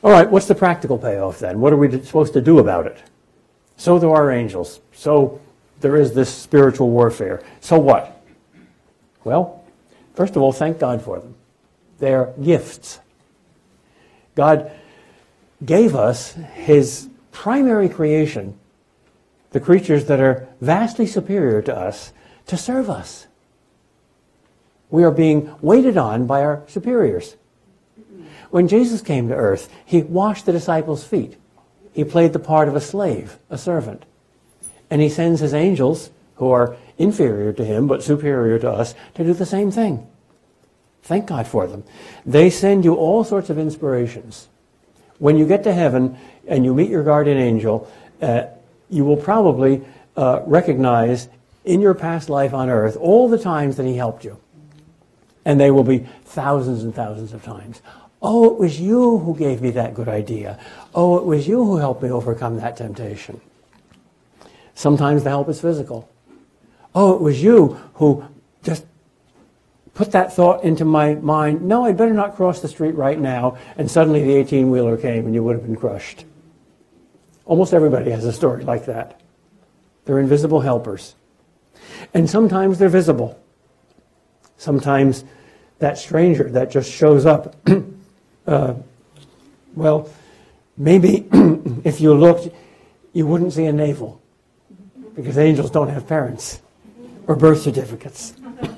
All 0.02 0.12
right, 0.12 0.30
what's 0.30 0.48
the 0.48 0.56
practical 0.56 0.98
payoff 0.98 1.40
then? 1.40 1.60
What 1.60 1.74
are 1.74 1.78
we 1.78 1.92
supposed 2.04 2.34
to 2.34 2.42
do 2.42 2.60
about 2.60 2.88
it? 2.88 3.04
So 3.80 3.98
there 3.98 4.13
are 4.13 4.30
angels. 4.30 4.82
So 4.92 5.39
there 5.80 5.96
is 5.96 6.13
this 6.13 6.30
spiritual 6.30 6.89
warfare. 6.89 7.42
So 7.62 7.80
what? 7.80 8.22
Well, 9.24 9.63
first 10.15 10.36
of 10.36 10.42
all, 10.42 10.52
thank 10.52 10.80
God 10.80 11.02
for 11.02 11.18
them. 11.18 11.34
They're 11.98 12.34
gifts. 12.44 13.00
God 14.36 14.70
gave 15.63 15.96
us 15.96 16.34
his 16.56 17.10
primary 17.32 17.88
creation, 17.88 18.60
the 19.51 19.62
creatures 19.62 20.06
that 20.06 20.20
are 20.20 20.49
vastly 20.60 21.08
superior 21.08 21.62
to 21.62 21.76
us, 21.76 22.12
to 22.47 22.58
serve 22.58 22.89
us. 22.89 23.28
We 24.89 25.06
are 25.06 25.12
being 25.12 25.56
waited 25.62 25.95
on 25.95 26.28
by 26.28 26.43
our 26.43 26.64
superiors. 26.68 27.38
When 28.49 28.68
Jesus 28.68 29.01
came 29.01 29.30
to 29.30 29.36
earth, 29.36 29.70
he 29.86 30.01
washed 30.01 30.45
the 30.45 30.51
disciples' 30.51 31.06
feet. 31.06 31.38
He 31.94 32.04
played 32.04 32.34
the 32.34 32.40
part 32.40 32.68
of 32.68 32.76
a 32.76 32.82
slave, 32.82 33.38
a 33.50 33.58
servant. 33.58 34.04
And 34.90 35.02
he 35.02 35.10
sends 35.10 35.40
his 35.40 35.54
angels, 35.54 36.10
who 36.36 36.50
are 36.52 36.78
inferior 36.98 37.52
to 37.54 37.66
him 37.66 37.88
but 37.88 38.02
superior 38.02 38.58
to 38.60 38.70
us, 38.70 38.96
to 39.16 39.24
do 39.24 39.34
the 39.34 39.46
same 39.46 39.72
thing. 39.72 40.08
Thank 41.04 41.28
God 41.28 41.48
for 41.48 41.68
them. 41.68 41.84
They 42.26 42.50
send 42.50 42.86
you 42.86 42.96
all 42.96 43.24
sorts 43.24 43.50
of 43.50 43.58
inspirations. 43.58 44.48
When 45.18 45.38
you 45.38 45.46
get 45.48 45.64
to 45.64 45.74
heaven 45.74 46.18
and 46.48 46.64
you 46.64 46.74
meet 46.74 46.90
your 46.90 47.04
guardian 47.04 47.38
angel, 47.38 47.92
uh, 48.22 48.44
you 48.90 49.04
will 49.04 49.18
probably 49.18 49.84
uh, 50.16 50.44
recognize 50.46 51.28
in 51.66 51.82
your 51.82 51.94
past 51.94 52.30
life 52.30 52.54
on 52.54 52.70
earth 52.70 52.96
all 52.96 53.28
the 53.28 53.38
times 53.38 53.76
that 53.78 53.86
he 53.86 53.96
helped 53.96 54.24
you. 54.24 54.40
And 55.46 55.60
they 55.60 55.72
will 55.72 55.84
be 55.84 56.08
thousands 56.26 56.84
and 56.84 56.94
thousands 56.94 57.34
of 57.34 57.44
times. 57.44 57.82
Oh, 58.22 58.45
it 58.45 58.57
was 58.57 58.80
you 58.80 59.20
who 59.20 59.36
gave 59.36 59.61
me 59.61 59.72
that 59.72 59.93
good 59.93 60.09
idea. 60.09 60.59
Oh, 60.93 61.17
it 61.17 61.26
was 61.26 61.47
you 61.47 61.63
who 61.63 61.78
helped 61.78 62.03
me 62.03 62.11
overcome 62.11 62.57
that 62.57 62.78
temptation. 62.78 63.39
Sometimes 64.76 65.24
the 65.24 65.30
help 65.30 65.49
is 65.49 65.61
physical. 65.61 66.09
Oh, 66.93 67.15
it 67.15 67.22
was 67.22 67.41
you 67.41 67.80
who 67.95 68.26
just 68.63 68.86
put 69.93 70.11
that 70.11 70.34
thought 70.34 70.63
into 70.63 70.86
my 70.86 71.15
mind. 71.15 71.61
No, 71.61 71.86
I'd 71.86 71.97
better 71.97 72.13
not 72.13 72.36
cross 72.36 72.61
the 72.61 72.67
street 72.67 72.95
right 72.95 73.20
now. 73.20 73.57
And 73.78 73.89
suddenly 73.89 74.24
the 74.24 74.34
18 74.36 74.70
wheeler 74.70 74.97
came 74.97 75.26
and 75.26 75.36
you 75.36 75.43
would 75.43 75.55
have 75.55 75.65
been 75.65 75.76
crushed. 75.76 76.26
Almost 77.45 77.74
everybody 77.74 78.11
has 78.11 78.26
a 78.26 78.34
story 78.34 78.63
like 78.63 78.86
that. 78.86 79.20
They're 80.05 80.20
invisible 80.20 80.61
helpers. 80.61 81.15
And 82.13 82.30
sometimes 82.30 82.80
they're 82.80 82.89
visible. 82.89 83.39
Sometimes 84.57 85.24
that 85.80 85.97
stranger 85.97 86.49
that 86.51 86.72
just 86.72 86.91
shows 86.91 87.26
up, 87.26 87.55
uh, 88.48 88.74
well, 89.76 90.10
maybe 90.78 91.28
if 91.84 92.02
you 92.02 92.14
looked, 92.14 92.50
you 93.14 93.26
wouldn't 93.28 93.54
see 93.54 93.66
a 93.66 93.74
navel 93.74 94.22
because 95.16 95.38
angels 95.38 95.72
don't 95.72 95.90
have 95.90 96.08
parents 96.08 96.62
or 97.28 97.36
birth 97.36 97.62
certificates. 97.62 98.34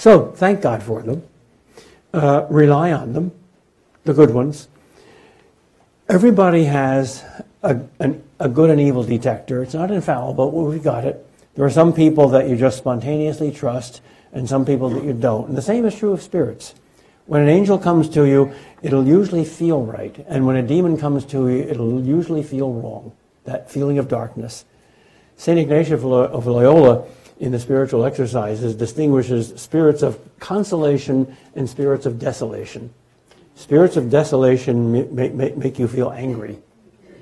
So 0.00 0.30
thank 0.30 0.62
God 0.62 0.82
for 0.82 1.02
them. 1.02 1.22
Uh, 2.14 2.46
rely 2.48 2.90
on 2.90 3.12
them, 3.12 3.32
the 4.04 4.14
good 4.14 4.30
ones. 4.30 4.66
Everybody 6.08 6.64
has 6.64 7.22
a, 7.62 7.82
an, 7.98 8.24
a 8.38 8.48
good 8.48 8.70
and 8.70 8.80
evil 8.80 9.04
detector. 9.04 9.62
It's 9.62 9.74
not 9.74 9.90
infallible, 9.90 10.52
but 10.52 10.56
we've 10.56 10.82
got 10.82 11.04
it. 11.04 11.26
There 11.54 11.66
are 11.66 11.70
some 11.70 11.92
people 11.92 12.30
that 12.30 12.48
you 12.48 12.56
just 12.56 12.78
spontaneously 12.78 13.52
trust 13.52 14.00
and 14.32 14.48
some 14.48 14.64
people 14.64 14.88
that 14.88 15.04
you 15.04 15.12
don't. 15.12 15.48
And 15.48 15.54
the 15.58 15.60
same 15.60 15.84
is 15.84 15.94
true 15.94 16.14
of 16.14 16.22
spirits. 16.22 16.74
When 17.30 17.42
an 17.42 17.48
angel 17.48 17.78
comes 17.78 18.08
to 18.08 18.24
you, 18.24 18.52
it'll 18.82 19.06
usually 19.06 19.44
feel 19.44 19.84
right. 19.84 20.16
And 20.26 20.48
when 20.48 20.56
a 20.56 20.62
demon 20.62 20.98
comes 20.98 21.24
to 21.26 21.48
you, 21.48 21.62
it'll 21.62 22.02
usually 22.02 22.42
feel 22.42 22.72
wrong. 22.72 23.12
That 23.44 23.70
feeling 23.70 23.98
of 23.98 24.08
darkness. 24.08 24.64
St. 25.36 25.56
Ignatius 25.56 26.02
of 26.02 26.46
Loyola, 26.48 27.06
in 27.38 27.52
the 27.52 27.60
spiritual 27.60 28.04
exercises, 28.04 28.74
distinguishes 28.74 29.52
spirits 29.62 30.02
of 30.02 30.18
consolation 30.40 31.36
and 31.54 31.70
spirits 31.70 32.04
of 32.04 32.18
desolation. 32.18 32.92
Spirits 33.54 33.96
of 33.96 34.10
desolation 34.10 34.90
make, 35.14 35.32
make, 35.32 35.56
make 35.56 35.78
you 35.78 35.86
feel 35.86 36.10
angry 36.10 36.58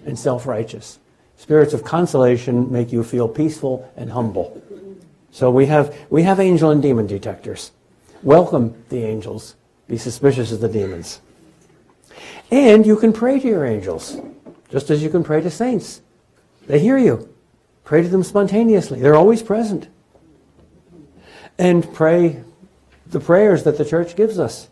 and 0.07 0.19
self 0.19 0.47
righteous. 0.47 0.99
Spirits 1.37 1.75
of 1.75 1.85
consolation 1.85 2.73
make 2.73 2.93
you 2.93 3.05
feel 3.05 3.29
peaceful 3.29 3.87
and 3.95 4.11
humble. 4.11 4.63
So 5.33 5.51
we 5.51 5.67
have, 5.67 5.95
we 6.09 6.23
have 6.23 6.41
angel 6.41 6.71
and 6.71 6.81
demon 6.81 7.07
detectors. 7.07 7.73
Welcome 8.23 8.83
the 8.89 9.05
angels. 9.05 9.55
Be 9.89 9.97
suspicious 9.97 10.53
of 10.53 10.61
the 10.61 10.69
demons. 10.69 11.21
And 12.51 12.87
you 12.87 12.97
can 12.97 13.13
pray 13.13 13.41
to 13.41 13.47
your 13.47 13.65
angels, 13.65 14.21
just 14.71 14.91
as 14.91 15.03
you 15.03 15.11
can 15.11 15.25
pray 15.25 15.41
to 15.41 15.51
saints. 15.51 16.01
They 16.67 16.79
hear 16.79 16.99
you. 16.99 17.35
Pray 17.85 18.03
to 18.03 18.09
them 18.09 18.23
spontaneously. 18.23 19.01
They're 19.01 19.17
always 19.17 19.43
present. 19.43 19.89
And 21.59 21.93
pray 21.95 22.43
the 23.07 23.21
prayers 23.21 23.65
that 23.65 23.79
the 23.79 23.85
church 23.85 24.15
gives 24.15 24.39
us. 24.39 24.69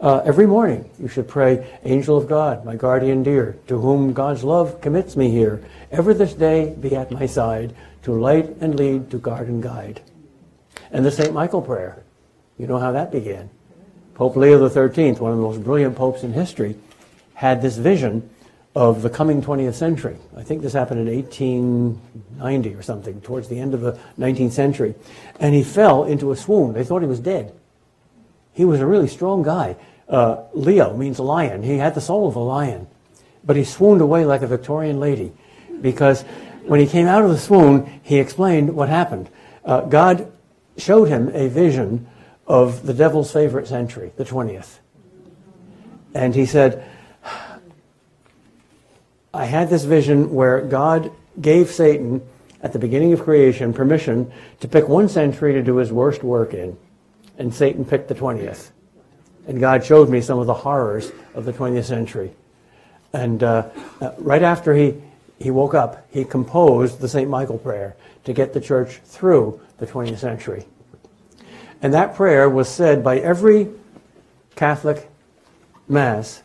Uh, 0.00 0.20
every 0.24 0.46
morning, 0.46 0.90
you 0.98 1.08
should 1.08 1.28
pray, 1.28 1.78
Angel 1.84 2.16
of 2.16 2.28
God, 2.28 2.64
my 2.64 2.74
guardian 2.74 3.22
dear, 3.22 3.56
to 3.68 3.78
whom 3.78 4.12
God's 4.12 4.42
love 4.42 4.80
commits 4.80 5.16
me 5.16 5.30
here. 5.30 5.64
Ever 5.90 6.12
this 6.12 6.34
day 6.34 6.74
be 6.78 6.96
at 6.96 7.10
my 7.12 7.24
side, 7.24 7.74
to 8.02 8.12
light 8.12 8.56
and 8.60 8.74
lead, 8.74 9.10
to 9.12 9.18
guard 9.18 9.48
and 9.48 9.62
guide. 9.62 10.02
And 10.90 11.06
the 11.06 11.10
St. 11.10 11.32
Michael 11.32 11.62
prayer. 11.62 12.02
You 12.58 12.66
know 12.66 12.78
how 12.78 12.92
that 12.92 13.12
began. 13.12 13.48
Pope 14.22 14.36
Leo 14.36 14.68
XIII, 14.68 15.14
one 15.14 15.32
of 15.32 15.36
the 15.36 15.42
most 15.42 15.64
brilliant 15.64 15.96
popes 15.96 16.22
in 16.22 16.32
history, 16.32 16.76
had 17.34 17.60
this 17.60 17.76
vision 17.76 18.30
of 18.72 19.02
the 19.02 19.10
coming 19.10 19.42
20th 19.42 19.74
century. 19.74 20.16
I 20.36 20.44
think 20.44 20.62
this 20.62 20.74
happened 20.74 21.08
in 21.08 21.12
1890 21.12 22.74
or 22.76 22.82
something, 22.82 23.20
towards 23.22 23.48
the 23.48 23.58
end 23.58 23.74
of 23.74 23.80
the 23.80 23.98
19th 24.20 24.52
century. 24.52 24.94
And 25.40 25.56
he 25.56 25.64
fell 25.64 26.04
into 26.04 26.30
a 26.30 26.36
swoon. 26.36 26.72
They 26.72 26.84
thought 26.84 27.02
he 27.02 27.08
was 27.08 27.18
dead. 27.18 27.52
He 28.52 28.64
was 28.64 28.78
a 28.78 28.86
really 28.86 29.08
strong 29.08 29.42
guy. 29.42 29.74
Uh, 30.08 30.42
Leo 30.52 30.96
means 30.96 31.18
lion. 31.18 31.64
He 31.64 31.78
had 31.78 31.96
the 31.96 32.00
soul 32.00 32.28
of 32.28 32.36
a 32.36 32.38
lion. 32.38 32.86
But 33.42 33.56
he 33.56 33.64
swooned 33.64 34.02
away 34.02 34.24
like 34.24 34.42
a 34.42 34.46
Victorian 34.46 35.00
lady 35.00 35.32
because 35.80 36.22
when 36.62 36.78
he 36.78 36.86
came 36.86 37.08
out 37.08 37.24
of 37.24 37.30
the 37.30 37.38
swoon, 37.40 38.00
he 38.04 38.20
explained 38.20 38.76
what 38.76 38.88
happened. 38.88 39.28
Uh, 39.64 39.80
God 39.80 40.30
showed 40.76 41.08
him 41.08 41.28
a 41.34 41.48
vision 41.48 42.06
of 42.46 42.86
the 42.86 42.94
devil's 42.94 43.32
favorite 43.32 43.66
century, 43.66 44.12
the 44.16 44.24
20th. 44.24 44.78
And 46.14 46.34
he 46.34 46.46
said, 46.46 46.88
I 49.34 49.44
had 49.46 49.70
this 49.70 49.84
vision 49.84 50.34
where 50.34 50.60
God 50.60 51.10
gave 51.40 51.70
Satan, 51.70 52.20
at 52.62 52.72
the 52.72 52.78
beginning 52.78 53.12
of 53.12 53.22
creation, 53.22 53.72
permission 53.72 54.30
to 54.60 54.68
pick 54.68 54.88
one 54.88 55.08
century 55.08 55.54
to 55.54 55.62
do 55.62 55.76
his 55.76 55.90
worst 55.90 56.22
work 56.22 56.54
in. 56.54 56.76
And 57.38 57.52
Satan 57.52 57.84
picked 57.84 58.08
the 58.08 58.14
20th. 58.14 58.70
And 59.46 59.58
God 59.58 59.84
showed 59.84 60.08
me 60.08 60.20
some 60.20 60.38
of 60.38 60.46
the 60.46 60.54
horrors 60.54 61.10
of 61.34 61.44
the 61.44 61.52
20th 61.52 61.84
century. 61.84 62.32
And 63.12 63.42
uh, 63.42 63.68
uh, 64.00 64.12
right 64.18 64.42
after 64.42 64.74
he, 64.74 64.94
he 65.38 65.50
woke 65.50 65.74
up, 65.74 66.06
he 66.10 66.24
composed 66.24 67.00
the 67.00 67.08
St. 67.08 67.28
Michael 67.28 67.58
prayer 67.58 67.96
to 68.24 68.32
get 68.32 68.52
the 68.52 68.60
church 68.60 69.00
through 69.04 69.60
the 69.78 69.86
20th 69.86 70.18
century. 70.18 70.64
And 71.82 71.92
that 71.92 72.14
prayer 72.14 72.48
was 72.48 72.68
said 72.68 73.04
by 73.04 73.18
every 73.18 73.68
Catholic 74.56 75.10
Mass, 75.88 76.42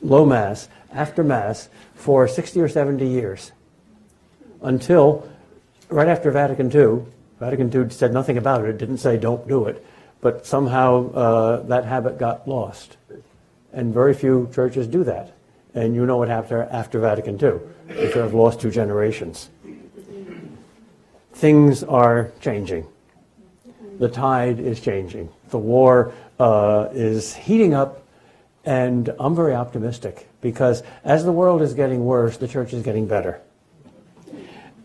low 0.00 0.24
Mass, 0.24 0.68
after 0.92 1.22
Mass, 1.22 1.68
for 1.94 2.26
60 2.26 2.60
or 2.60 2.68
70 2.68 3.06
years. 3.06 3.52
Until 4.62 5.28
right 5.90 6.08
after 6.08 6.30
Vatican 6.30 6.74
II, 6.74 7.04
Vatican 7.40 7.74
II 7.74 7.90
said 7.90 8.12
nothing 8.12 8.38
about 8.38 8.64
it, 8.64 8.78
didn't 8.78 8.98
say 8.98 9.16
don't 9.16 9.46
do 9.46 9.66
it 9.66 9.84
but 10.20 10.46
somehow 10.46 11.10
uh, 11.12 11.62
that 11.64 11.84
habit 11.84 12.18
got 12.18 12.48
lost. 12.48 12.96
And 13.72 13.92
very 13.92 14.14
few 14.14 14.50
churches 14.54 14.86
do 14.86 15.04
that. 15.04 15.34
And 15.74 15.94
you 15.94 16.06
know 16.06 16.16
what 16.16 16.28
happened 16.28 16.68
after 16.72 16.98
Vatican 16.98 17.34
II. 17.34 17.60
They 17.86 18.10
sort 18.10 18.24
of 18.24 18.34
lost 18.34 18.60
two 18.60 18.70
generations. 18.70 19.50
Things 21.32 21.84
are 21.84 22.32
changing. 22.40 22.86
The 23.98 24.08
tide 24.08 24.60
is 24.60 24.80
changing. 24.80 25.28
The 25.50 25.58
war 25.58 26.12
uh, 26.38 26.88
is 26.92 27.34
heating 27.34 27.74
up, 27.74 28.02
and 28.64 29.12
I'm 29.18 29.34
very 29.34 29.54
optimistic 29.54 30.28
because 30.40 30.82
as 31.04 31.24
the 31.24 31.32
world 31.32 31.62
is 31.62 31.74
getting 31.74 32.04
worse, 32.04 32.36
the 32.36 32.48
church 32.48 32.72
is 32.72 32.82
getting 32.82 33.06
better. 33.06 33.40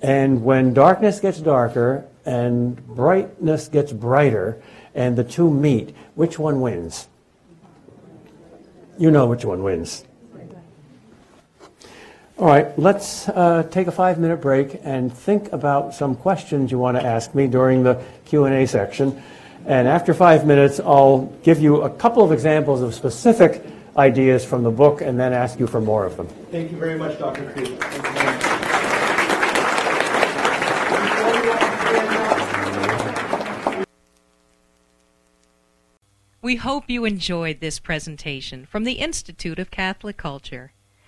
And 0.02 0.44
when 0.44 0.74
darkness 0.74 1.20
gets 1.20 1.40
darker 1.40 2.06
and 2.26 2.76
brightness 2.88 3.68
gets 3.68 3.92
brighter, 3.92 4.62
and 4.96 5.16
the 5.16 5.24
two 5.24 5.50
meet, 5.50 5.96
which 6.16 6.40
one 6.40 6.62
wins? 6.62 7.08
You 8.98 9.12
know 9.12 9.26
which 9.26 9.44
one 9.44 9.64
wins. 9.64 10.06
All 12.40 12.48
right, 12.48 12.78
let's 12.80 13.30
uh, 13.30 13.62
take 13.70 13.86
a 13.86 13.92
five-minute 13.92 14.42
break 14.42 14.80
and 14.84 15.14
think 15.14 15.54
about 15.54 15.94
some 15.94 16.16
questions 16.16 16.72
you 16.72 16.80
want 16.80 16.98
to 16.98 17.06
ask 17.06 17.36
me 17.36 17.46
during 17.46 17.84
the 17.84 18.04
Q&A 18.26 18.66
section. 18.66 19.22
And 19.68 19.88
after 19.88 20.16
five 20.16 20.44
minutes, 20.44 20.80
I'll 20.80 21.32
give 21.44 21.60
you 21.60 21.84
a 21.84 21.92
couple 21.92 22.24
of 22.24 22.32
examples 22.32 22.82
of 22.82 22.96
specific 22.96 23.64
ideas 23.96 24.44
from 24.44 24.64
the 24.64 24.72
book 24.72 25.02
and 25.02 25.20
then 25.20 25.32
ask 25.32 25.60
you 25.60 25.68
for 25.68 25.80
more 25.80 26.08
of 26.08 26.18
them. 26.18 26.28
Thank 26.50 26.72
you 26.72 26.78
very 26.78 26.98
much, 26.98 27.20
Dr. 27.20 27.52
Kreeft. 27.52 27.78
We 36.42 36.56
hope 36.56 36.90
you 36.90 37.06
enjoyed 37.06 37.60
this 37.60 37.78
presentation 37.78 38.66
from 38.66 38.86
the 38.86 38.94
Institute 38.94 39.60
of 39.60 39.70
Catholic 39.70 40.18
Culture. 40.18 40.74